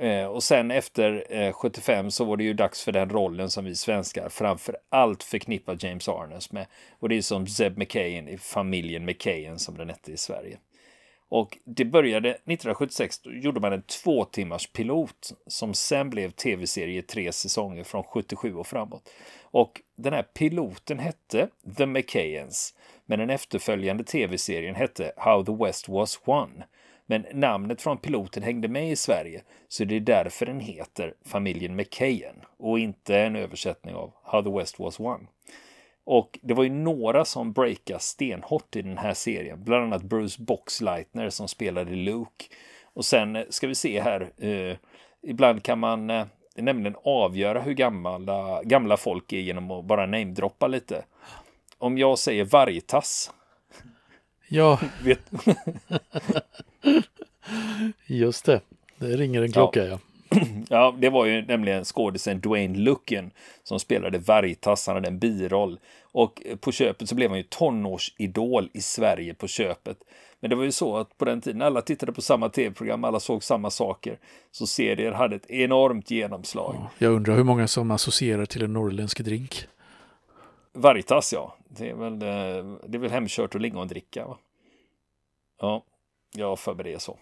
Eh, 0.00 0.26
och 0.26 0.42
sen 0.42 0.70
efter 0.70 1.26
eh, 1.30 1.52
75 1.52 2.10
så 2.10 2.24
var 2.24 2.36
det 2.36 2.44
ju 2.44 2.54
dags 2.54 2.84
för 2.84 2.92
den 2.92 3.10
rollen 3.10 3.50
som 3.50 3.64
vi 3.64 3.74
svenskar 3.74 4.28
framför 4.28 4.76
allt 4.88 5.22
förknippar 5.22 5.76
James 5.80 6.08
Arnes 6.08 6.52
med. 6.52 6.66
Och 6.98 7.08
det 7.08 7.16
är 7.16 7.22
som 7.22 7.46
Zeb 7.46 7.78
McKayen 7.78 8.28
i 8.28 8.38
familjen 8.38 9.04
McKayen 9.04 9.58
som 9.58 9.76
den 9.76 9.88
hette 9.88 10.12
i 10.12 10.16
Sverige. 10.16 10.58
Och 11.30 11.58
det 11.64 11.84
började 11.84 12.30
1976, 12.30 13.18
då 13.18 13.32
gjorde 13.32 13.60
man 13.60 13.72
en 13.72 13.82
två 13.82 14.24
timmars 14.24 14.66
pilot 14.66 15.32
som 15.46 15.74
sen 15.74 16.10
blev 16.10 16.30
tv-serie 16.30 16.98
i 16.98 17.02
tre 17.02 17.32
säsonger 17.32 17.84
från 17.84 18.04
77 18.04 18.54
och 18.54 18.66
framåt. 18.66 19.10
Och 19.42 19.80
den 19.96 20.12
här 20.12 20.22
piloten 20.22 20.98
hette 20.98 21.48
The 21.76 21.86
McKayans, 21.86 22.74
men 23.06 23.18
den 23.18 23.30
efterföljande 23.30 24.04
tv-serien 24.04 24.74
hette 24.74 25.12
How 25.16 25.44
the 25.44 25.64
West 25.64 25.88
Was 25.88 26.20
Won. 26.24 26.62
Men 27.06 27.26
namnet 27.32 27.82
från 27.82 27.98
piloten 27.98 28.42
hängde 28.42 28.68
med 28.68 28.90
i 28.90 28.96
Sverige, 28.96 29.42
så 29.68 29.84
det 29.84 29.96
är 29.96 30.00
därför 30.00 30.46
den 30.46 30.60
heter 30.60 31.14
Familjen 31.24 31.76
McKayen 31.76 32.36
och 32.58 32.78
inte 32.78 33.18
en 33.18 33.36
översättning 33.36 33.94
av 33.94 34.12
How 34.22 34.42
the 34.42 34.58
West 34.58 34.78
Was 34.78 35.00
Won. 35.00 35.26
Och 36.04 36.38
det 36.42 36.54
var 36.54 36.64
ju 36.64 36.70
några 36.70 37.24
som 37.24 37.52
breakade 37.52 38.00
stenhårt 38.00 38.76
i 38.76 38.82
den 38.82 38.98
här 38.98 39.14
serien, 39.14 39.64
bland 39.64 39.84
annat 39.84 40.02
Bruce 40.02 40.42
Boxleitner 40.42 41.30
som 41.30 41.48
spelade 41.48 41.90
Luke. 41.90 42.44
Och 42.92 43.04
sen 43.04 43.36
eh, 43.36 43.44
ska 43.48 43.66
vi 43.66 43.74
se 43.74 44.00
här, 44.00 44.32
eh, 44.36 44.76
ibland 45.22 45.62
kan 45.62 45.78
man 45.78 46.10
eh, 46.10 46.26
nämligen 46.56 46.96
avgöra 47.04 47.60
hur 47.60 47.72
gamla, 47.72 48.62
gamla 48.62 48.96
folk 48.96 49.32
är 49.32 49.40
genom 49.40 49.70
att 49.70 49.84
bara 49.84 50.06
namedroppa 50.06 50.66
lite. 50.66 51.04
Om 51.78 51.98
jag 51.98 52.18
säger 52.18 52.44
vargtass. 52.44 53.30
Ja. 54.48 54.80
Vet... 55.04 55.20
Just 58.06 58.44
det, 58.44 58.60
det 58.98 59.16
ringer 59.16 59.42
en 59.42 59.52
klocka 59.52 59.84
ja. 59.84 59.86
ja. 59.86 59.98
Ja, 60.68 60.94
det 60.98 61.08
var 61.08 61.26
ju 61.26 61.46
nämligen 61.46 61.84
skådisen 61.84 62.40
Dwayne 62.40 62.78
Lucken 62.78 63.30
som 63.62 63.80
spelade 63.80 64.18
Vargtass, 64.18 64.86
han 64.86 64.96
hade 64.96 65.08
en 65.08 65.18
biroll. 65.18 65.78
Och 66.12 66.42
på 66.60 66.72
köpet 66.72 67.08
så 67.08 67.14
blev 67.14 67.30
han 67.30 67.38
ju 67.38 67.44
tonårsidol 67.44 68.70
i 68.72 68.80
Sverige 68.80 69.34
på 69.34 69.46
köpet. 69.46 69.98
Men 70.40 70.50
det 70.50 70.56
var 70.56 70.64
ju 70.64 70.72
så 70.72 70.96
att 70.96 71.18
på 71.18 71.24
den 71.24 71.40
tiden 71.40 71.62
alla 71.62 71.82
tittade 71.82 72.12
på 72.12 72.22
samma 72.22 72.48
tv-program, 72.48 73.04
alla 73.04 73.20
såg 73.20 73.44
samma 73.44 73.70
saker. 73.70 74.18
Så 74.50 74.66
serier 74.66 75.12
hade 75.12 75.36
ett 75.36 75.50
enormt 75.50 76.10
genomslag. 76.10 76.74
Ja, 76.78 76.90
jag 76.98 77.12
undrar 77.12 77.36
hur 77.36 77.44
många 77.44 77.68
som 77.68 77.90
associerar 77.90 78.46
till 78.46 78.62
en 78.62 78.72
norrländsk 78.72 79.20
drink. 79.20 79.66
Vargtass 80.72 81.32
ja, 81.32 81.56
det 81.68 81.90
är 81.90 81.94
väl, 81.94 82.12
eh, 82.12 82.74
det 82.88 82.96
är 82.96 82.98
väl 82.98 83.10
hemkört 83.10 83.54
och 83.54 83.60
lingondricka 83.60 84.26
va? 84.26 84.38
Ja, 85.60 85.84
jag 86.36 86.58
för 86.58 86.74
mig 86.74 86.84
det 86.84 87.02
så. 87.02 87.18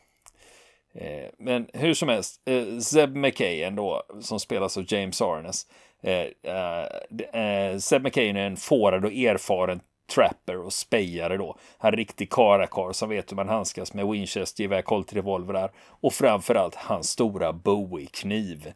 Eh, 0.95 1.31
men 1.39 1.67
hur 1.73 1.95
som 1.95 2.09
helst, 2.09 2.43
eh, 2.47 2.79
Zeb 2.79 3.17
McKay 3.17 3.71
då, 3.71 4.03
som 4.21 4.41
spelas 4.41 4.77
av 4.77 4.85
James 4.89 5.23
Arnes. 5.23 5.67
Eh, 6.03 6.27
eh, 6.53 7.43
eh, 7.43 7.79
Zeb 7.79 8.03
McKay 8.03 8.29
är 8.29 8.37
en 8.37 8.57
fårad 8.57 9.05
och 9.05 9.13
erfaren 9.13 9.81
trapper 10.15 10.59
och 10.59 10.73
spejare 10.73 11.37
då. 11.37 11.57
Han 11.79 11.89
är 11.89 11.93
en 11.93 11.99
riktig 11.99 12.33
karakar 12.33 12.93
som 12.93 13.09
vet 13.09 13.31
hur 13.31 13.37
man 13.37 13.49
handskas 13.49 13.95
med 13.95 14.07
Winchester, 14.09 14.63
gevär, 14.63 14.83
Colt 14.83 15.13
revolver 15.13 15.71
och 15.79 16.13
framförallt 16.13 16.75
hans 16.75 17.09
stora 17.11 17.53
Bowie-kniv. 17.53 18.73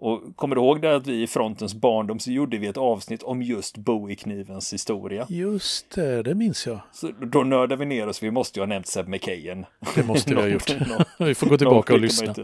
Och 0.00 0.36
kommer 0.36 0.56
du 0.56 0.62
ihåg 0.62 0.82
det 0.82 0.96
att 0.96 1.06
vi 1.06 1.22
i 1.22 1.26
Frontens 1.26 1.74
barndom 1.74 2.18
så 2.18 2.30
gjorde 2.30 2.58
vi 2.58 2.66
ett 2.66 2.76
avsnitt 2.76 3.22
om 3.22 3.42
just 3.42 3.76
Bowie-knivens 3.76 4.72
historia? 4.72 5.26
Just 5.28 5.90
det, 5.90 6.22
det 6.22 6.34
minns 6.34 6.66
jag. 6.66 6.80
Så 6.92 7.10
då 7.10 7.42
nördar 7.42 7.76
vi 7.76 7.86
ner 7.86 8.08
oss, 8.08 8.22
vi 8.22 8.30
måste 8.30 8.58
ju 8.58 8.62
ha 8.62 8.66
nämnt 8.66 8.86
Seb 8.86 9.08
McKayen. 9.08 9.66
Det 9.94 10.02
måste 10.02 10.34
vi 10.34 10.40
ha 10.40 10.48
gjort. 10.48 10.70
vi 11.18 11.34
får 11.34 11.46
gå 11.46 11.58
tillbaka 11.58 11.92
och 11.92 12.00
lyssna. 12.00 12.34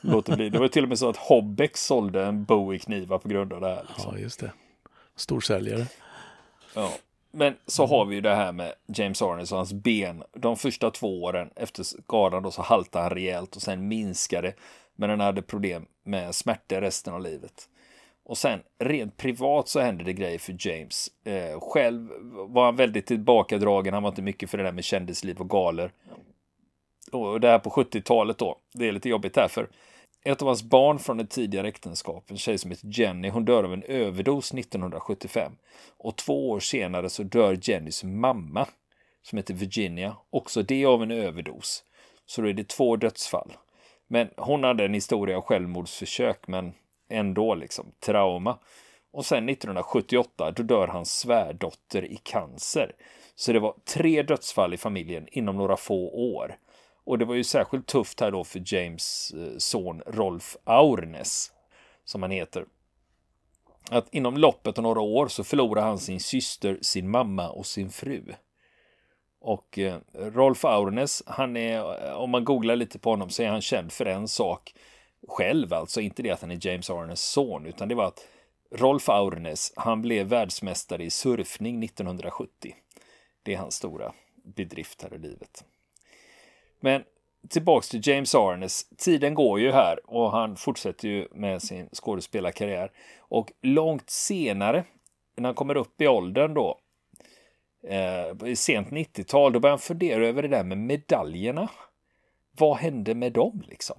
Låt 0.00 0.26
det 0.26 0.36
bli. 0.36 0.50
Det 0.50 0.58
var 0.58 0.68
till 0.68 0.82
och 0.82 0.88
med 0.88 0.98
så 0.98 1.08
att 1.08 1.16
Hobbex 1.16 1.84
sålde 1.84 2.24
en 2.24 2.44
Bowie-kniva 2.44 3.18
på 3.18 3.28
grund 3.28 3.52
av 3.52 3.60
det 3.60 3.68
här. 3.68 3.84
Liksom. 3.88 4.12
Ja, 4.14 4.18
just 4.18 4.40
det. 4.40 4.52
Storsäljare. 5.16 5.86
Ja. 6.74 6.92
Men 7.32 7.54
så 7.66 7.86
har 7.86 8.04
vi 8.04 8.14
ju 8.14 8.20
det 8.20 8.34
här 8.34 8.52
med 8.52 8.72
James 8.86 9.22
Arnes 9.22 9.52
och 9.52 9.58
hans 9.58 9.72
ben. 9.72 10.22
De 10.32 10.56
första 10.56 10.90
två 10.90 11.22
åren 11.22 11.50
efter 11.56 11.82
skadan 11.82 12.42
då 12.42 12.50
så 12.50 12.62
haltade 12.62 13.02
han 13.02 13.10
rejält 13.10 13.56
och 13.56 13.62
sen 13.62 13.88
minskade 13.88 14.52
men 15.00 15.10
han 15.10 15.20
hade 15.20 15.42
problem 15.42 15.86
med 16.10 16.34
smärta 16.34 16.80
resten 16.80 17.14
av 17.14 17.20
livet. 17.20 17.68
Och 18.24 18.38
sen 18.38 18.60
rent 18.78 19.16
privat 19.16 19.68
så 19.68 19.80
hände 19.80 20.04
det 20.04 20.12
grejer 20.12 20.38
för 20.38 20.56
James. 20.58 21.08
Eh, 21.24 21.60
själv 21.60 22.08
var 22.48 22.64
han 22.64 22.76
väldigt 22.76 23.06
tillbakadragen. 23.06 23.94
Han 23.94 24.02
var 24.02 24.10
inte 24.10 24.22
mycket 24.22 24.50
för 24.50 24.58
det 24.58 24.64
där 24.64 24.72
med 24.72 24.84
kändisliv 24.84 25.40
och 25.40 25.50
galer. 25.50 25.92
Och 27.12 27.40
det 27.40 27.48
här 27.48 27.58
på 27.58 27.70
70-talet 27.70 28.38
då. 28.38 28.58
Det 28.74 28.88
är 28.88 28.92
lite 28.92 29.08
jobbigt 29.08 29.34
därför. 29.34 29.68
ett 30.24 30.42
av 30.42 30.48
hans 30.48 30.62
barn 30.62 30.98
från 30.98 31.20
ett 31.20 31.30
tidigare 31.30 31.68
äktenskap, 31.68 32.30
en 32.30 32.38
tjej 32.38 32.58
som 32.58 32.70
heter 32.70 33.00
Jenny, 33.00 33.28
hon 33.28 33.44
dör 33.44 33.64
av 33.64 33.72
en 33.72 33.82
överdos 33.82 34.54
1975. 34.54 35.52
Och 35.98 36.16
två 36.16 36.50
år 36.50 36.60
senare 36.60 37.08
så 37.08 37.22
dör 37.22 37.58
Jennys 37.62 38.04
mamma, 38.04 38.68
som 39.22 39.38
heter 39.38 39.54
Virginia, 39.54 40.16
också 40.30 40.62
det 40.62 40.84
av 40.84 41.02
en 41.02 41.10
överdos. 41.10 41.84
Så 42.26 42.42
då 42.42 42.48
är 42.48 42.52
det 42.52 42.68
två 42.68 42.96
dödsfall. 42.96 43.52
Men 44.12 44.28
hon 44.36 44.64
hade 44.64 44.84
en 44.84 44.94
historia 44.94 45.36
av 45.36 45.42
självmordsförsök, 45.42 46.46
men 46.46 46.72
ändå 47.08 47.54
liksom 47.54 47.92
trauma. 48.00 48.58
Och 49.12 49.26
sen 49.26 49.48
1978, 49.48 50.50
då 50.50 50.62
dör 50.62 50.88
hans 50.88 51.18
svärdotter 51.18 52.04
i 52.04 52.16
cancer. 52.16 52.94
Så 53.34 53.52
det 53.52 53.60
var 53.60 53.74
tre 53.84 54.22
dödsfall 54.22 54.74
i 54.74 54.76
familjen 54.76 55.28
inom 55.32 55.56
några 55.56 55.76
få 55.76 56.10
år. 56.34 56.56
Och 57.04 57.18
det 57.18 57.24
var 57.24 57.34
ju 57.34 57.44
särskilt 57.44 57.86
tufft 57.86 58.20
här 58.20 58.30
då 58.30 58.44
för 58.44 58.62
James 58.74 59.34
eh, 59.36 59.58
son 59.58 60.02
Rolf 60.06 60.56
Aurnes, 60.64 61.52
som 62.04 62.22
han 62.22 62.30
heter. 62.30 62.64
Att 63.90 64.14
inom 64.14 64.36
loppet 64.36 64.78
av 64.78 64.82
några 64.82 65.00
år 65.00 65.28
så 65.28 65.44
förlorar 65.44 65.82
han 65.82 65.98
sin 65.98 66.20
syster, 66.20 66.78
sin 66.82 67.10
mamma 67.10 67.48
och 67.48 67.66
sin 67.66 67.90
fru. 67.90 68.22
Och 69.40 69.78
eh, 69.78 69.98
Rolf 70.12 70.64
Aurnes, 70.64 71.22
han 71.26 71.56
är, 71.56 72.06
eh, 72.06 72.12
om 72.12 72.30
man 72.30 72.44
googlar 72.44 72.76
lite 72.76 72.98
på 72.98 73.10
honom 73.10 73.30
så 73.30 73.42
är 73.42 73.48
han 73.48 73.60
känd 73.60 73.92
för 73.92 74.06
en 74.06 74.28
sak 74.28 74.74
själv, 75.28 75.74
alltså 75.74 76.00
inte 76.00 76.22
det 76.22 76.30
att 76.30 76.40
han 76.40 76.50
är 76.50 76.66
James 76.66 76.90
Aurnes 76.90 77.22
son, 77.22 77.66
utan 77.66 77.88
det 77.88 77.94
var 77.94 78.04
att 78.04 78.26
Rolf 78.70 79.08
Aurnes, 79.08 79.72
han 79.76 80.02
blev 80.02 80.26
världsmästare 80.26 81.04
i 81.04 81.10
surfning 81.10 81.84
1970. 81.84 82.74
Det 83.42 83.54
är 83.54 83.58
hans 83.58 83.74
stora 83.74 84.12
bedrift 84.44 85.02
här 85.02 85.14
i 85.14 85.18
livet. 85.18 85.64
Men 86.80 87.04
tillbaks 87.48 87.88
till 87.88 88.08
James 88.08 88.34
Arnes. 88.34 88.88
Tiden 88.96 89.34
går 89.34 89.60
ju 89.60 89.72
här 89.72 90.10
och 90.10 90.30
han 90.30 90.56
fortsätter 90.56 91.08
ju 91.08 91.28
med 91.32 91.62
sin 91.62 91.88
skådespelarkarriär. 91.92 92.92
Och 93.18 93.52
långt 93.62 94.10
senare, 94.10 94.84
när 95.36 95.48
han 95.48 95.54
kommer 95.54 95.76
upp 95.76 96.00
i 96.00 96.06
åldern 96.06 96.54
då, 96.54 96.78
eh, 97.82 98.54
sent 98.54 98.88
90-tal, 98.88 99.52
då 99.52 99.60
började 99.60 99.72
han 99.72 99.78
fundera 99.78 100.26
över 100.26 100.42
det 100.42 100.48
där 100.48 100.64
med 100.64 100.78
medaljerna. 100.78 101.68
Vad 102.58 102.76
hände 102.76 103.14
med 103.14 103.32
dem 103.32 103.62
liksom? 103.68 103.96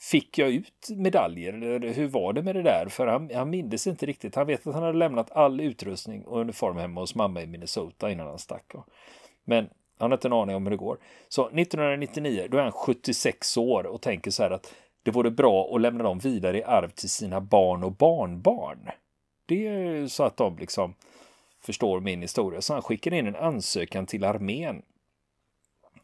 Fick 0.00 0.38
jag 0.38 0.50
ut 0.50 0.88
medaljer? 0.96 1.52
Eller 1.52 1.92
hur 1.92 2.08
var 2.08 2.32
det 2.32 2.42
med 2.42 2.54
det 2.54 2.62
där? 2.62 2.86
För 2.88 3.06
han, 3.06 3.30
han 3.34 3.50
mindes 3.50 3.86
inte 3.86 4.06
riktigt. 4.06 4.34
Han 4.34 4.46
vet 4.46 4.66
att 4.66 4.74
han 4.74 4.82
hade 4.82 4.98
lämnat 4.98 5.30
all 5.30 5.60
utrustning 5.60 6.24
och 6.24 6.40
uniform 6.40 6.76
hemma 6.76 7.00
hos 7.00 7.14
mamma 7.14 7.42
i 7.42 7.46
Minnesota 7.46 8.10
innan 8.10 8.26
han 8.26 8.38
stack. 8.38 8.72
Men 9.44 9.68
han 9.98 10.10
har 10.10 10.16
inte 10.16 10.28
en 10.28 10.32
aning 10.32 10.56
om 10.56 10.66
hur 10.66 10.70
det 10.70 10.76
går. 10.76 10.98
Så 11.28 11.42
1999, 11.46 12.46
då 12.50 12.58
är 12.58 12.62
han 12.62 12.72
76 12.72 13.56
år 13.56 13.86
och 13.86 14.00
tänker 14.00 14.30
så 14.30 14.42
här 14.42 14.50
att 14.50 14.74
det 15.02 15.10
vore 15.10 15.30
bra 15.30 15.74
att 15.74 15.80
lämna 15.80 16.04
dem 16.04 16.18
vidare 16.18 16.58
i 16.58 16.64
arv 16.64 16.88
till 16.88 17.10
sina 17.10 17.40
barn 17.40 17.84
och 17.84 17.92
barnbarn. 17.92 18.88
Det 19.46 19.66
är 19.66 20.06
så 20.06 20.22
att 20.22 20.36
de 20.36 20.58
liksom 20.58 20.94
förstår 21.62 22.00
min 22.00 22.22
historia. 22.22 22.60
Så 22.60 22.72
han 22.72 22.82
skickar 22.82 23.14
in 23.14 23.26
en 23.26 23.36
ansökan 23.36 24.06
till 24.06 24.24
armén. 24.24 24.82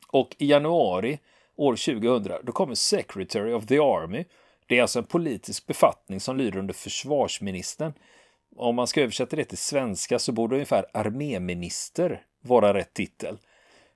Och 0.08 0.36
i 0.38 0.46
januari 0.46 1.18
år 1.56 1.72
2000, 1.72 2.32
då 2.42 2.52
kommer 2.52 2.74
Secretary 2.74 3.52
of 3.52 3.66
the 3.66 3.78
Army. 3.78 4.24
Det 4.66 4.78
är 4.78 4.82
alltså 4.82 4.98
en 4.98 5.04
politisk 5.04 5.66
befattning 5.66 6.20
som 6.20 6.36
lyder 6.36 6.58
under 6.58 6.74
försvarsministern. 6.74 7.92
Om 8.56 8.76
man 8.76 8.86
ska 8.86 9.00
översätta 9.02 9.36
det 9.36 9.44
till 9.44 9.58
svenska 9.58 10.18
så 10.18 10.32
borde 10.32 10.54
ungefär 10.54 10.86
arméminister 10.94 12.22
vara 12.40 12.74
rätt 12.74 12.94
titel. 12.94 13.38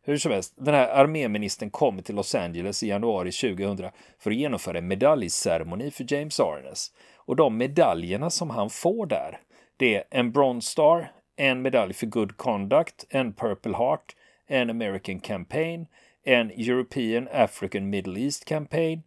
Hur 0.05 0.19
som 0.19 0.33
helst, 0.33 0.55
den 0.57 0.75
här 0.75 0.89
arméministern 0.89 1.71
kommer 1.71 2.03
till 2.03 2.15
Los 2.15 2.35
Angeles 2.35 2.83
i 2.83 2.89
januari 2.89 3.33
2000 3.33 3.91
för 4.19 4.31
att 4.31 4.37
genomföra 4.37 4.79
en 4.79 4.89
medaljceremoni 4.89 5.91
för 5.91 6.13
James 6.13 6.41
Arnes. 6.41 6.93
Och 7.17 7.37
de 7.37 7.57
medaljerna 7.57 8.31
som 8.31 8.51
han 8.51 8.71
får 8.71 9.07
där, 9.07 9.41
det 9.77 9.97
är 9.97 10.05
en 10.11 10.33
Bronze 10.33 10.71
Star, 10.71 11.13
en 11.43 11.63
medalj 11.63 11.95
för 11.95 12.07
Good 12.07 12.37
Conduct, 12.37 13.07
en 13.09 13.33
Purple 13.33 13.77
Heart, 13.77 14.17
en 14.47 14.71
American 14.71 15.21
Campaign, 15.21 15.87
en 16.25 16.51
European 16.51 17.29
African 17.33 17.91
Middle 17.91 18.21
East 18.21 18.45
Campaign 18.45 19.03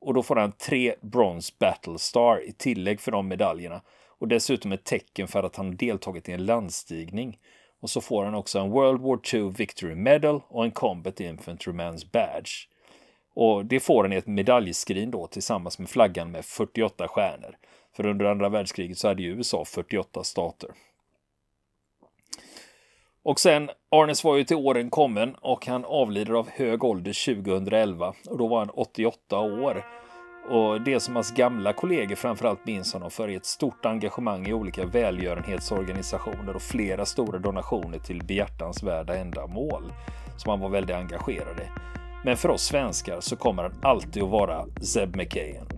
och 0.00 0.14
då 0.14 0.22
får 0.22 0.36
han 0.36 0.52
tre 0.52 0.94
Bronze 1.00 1.52
Battle 1.58 1.98
Star 1.98 2.48
i 2.48 2.52
tillägg 2.52 3.00
för 3.00 3.12
de 3.12 3.28
medaljerna 3.28 3.80
och 4.18 4.28
dessutom 4.28 4.72
ett 4.72 4.84
tecken 4.84 5.28
för 5.28 5.42
att 5.42 5.56
han 5.56 5.76
deltagit 5.76 6.28
i 6.28 6.32
en 6.32 6.46
landstigning. 6.46 7.38
Och 7.80 7.90
så 7.90 8.00
får 8.00 8.24
han 8.24 8.34
också 8.34 8.58
en 8.58 8.70
World 8.70 9.00
War 9.00 9.20
II 9.34 9.50
Victory 9.50 9.94
Medal 9.94 10.40
och 10.48 10.64
en 10.64 10.70
Combat 10.70 11.20
Infantryman's 11.20 12.12
Badge. 12.12 12.50
Och 13.34 13.66
det 13.66 13.80
får 13.80 14.04
han 14.04 14.12
i 14.12 14.16
ett 14.16 14.26
medaljskrin 14.26 15.10
då 15.10 15.26
tillsammans 15.26 15.78
med 15.78 15.88
flaggan 15.88 16.30
med 16.30 16.44
48 16.44 17.08
stjärnor. 17.08 17.56
För 17.96 18.06
under 18.06 18.24
andra 18.24 18.48
världskriget 18.48 18.98
så 18.98 19.08
hade 19.08 19.22
ju 19.22 19.28
USA 19.28 19.64
48 19.64 20.24
stater. 20.24 20.70
Och 23.28 23.40
sen, 23.40 23.70
Arnes 23.90 24.24
var 24.24 24.36
ju 24.36 24.44
till 24.44 24.56
åren 24.56 24.90
kommen 24.90 25.34
och 25.40 25.66
han 25.66 25.84
avlider 25.84 26.34
av 26.34 26.48
hög 26.50 26.84
ålder 26.84 27.34
2011 27.34 28.14
och 28.28 28.38
då 28.38 28.46
var 28.46 28.58
han 28.58 28.70
88 28.70 29.38
år. 29.38 29.84
Och 30.50 30.80
det 30.80 31.00
som 31.00 31.14
hans 31.14 31.34
gamla 31.34 31.72
kollegor 31.72 32.16
framförallt 32.16 32.66
minns 32.66 32.92
honom 32.92 33.10
för 33.10 33.28
är 33.28 33.36
ett 33.36 33.46
stort 33.46 33.86
engagemang 33.86 34.46
i 34.46 34.52
olika 34.52 34.84
välgörenhetsorganisationer 34.84 36.56
och 36.56 36.62
flera 36.62 37.06
stora 37.06 37.38
donationer 37.38 37.98
till 37.98 38.24
behjärtansvärda 38.24 39.16
ändamål 39.16 39.92
som 40.36 40.50
han 40.50 40.60
var 40.60 40.68
väldigt 40.68 40.96
engagerad 40.96 41.60
i. 41.60 41.68
Men 42.24 42.36
för 42.36 42.48
oss 42.48 42.62
svenskar 42.62 43.20
så 43.20 43.36
kommer 43.36 43.62
han 43.62 43.80
alltid 43.82 44.22
att 44.22 44.30
vara 44.30 44.66
Zeb 44.80 45.16
McKayen. 45.16 45.77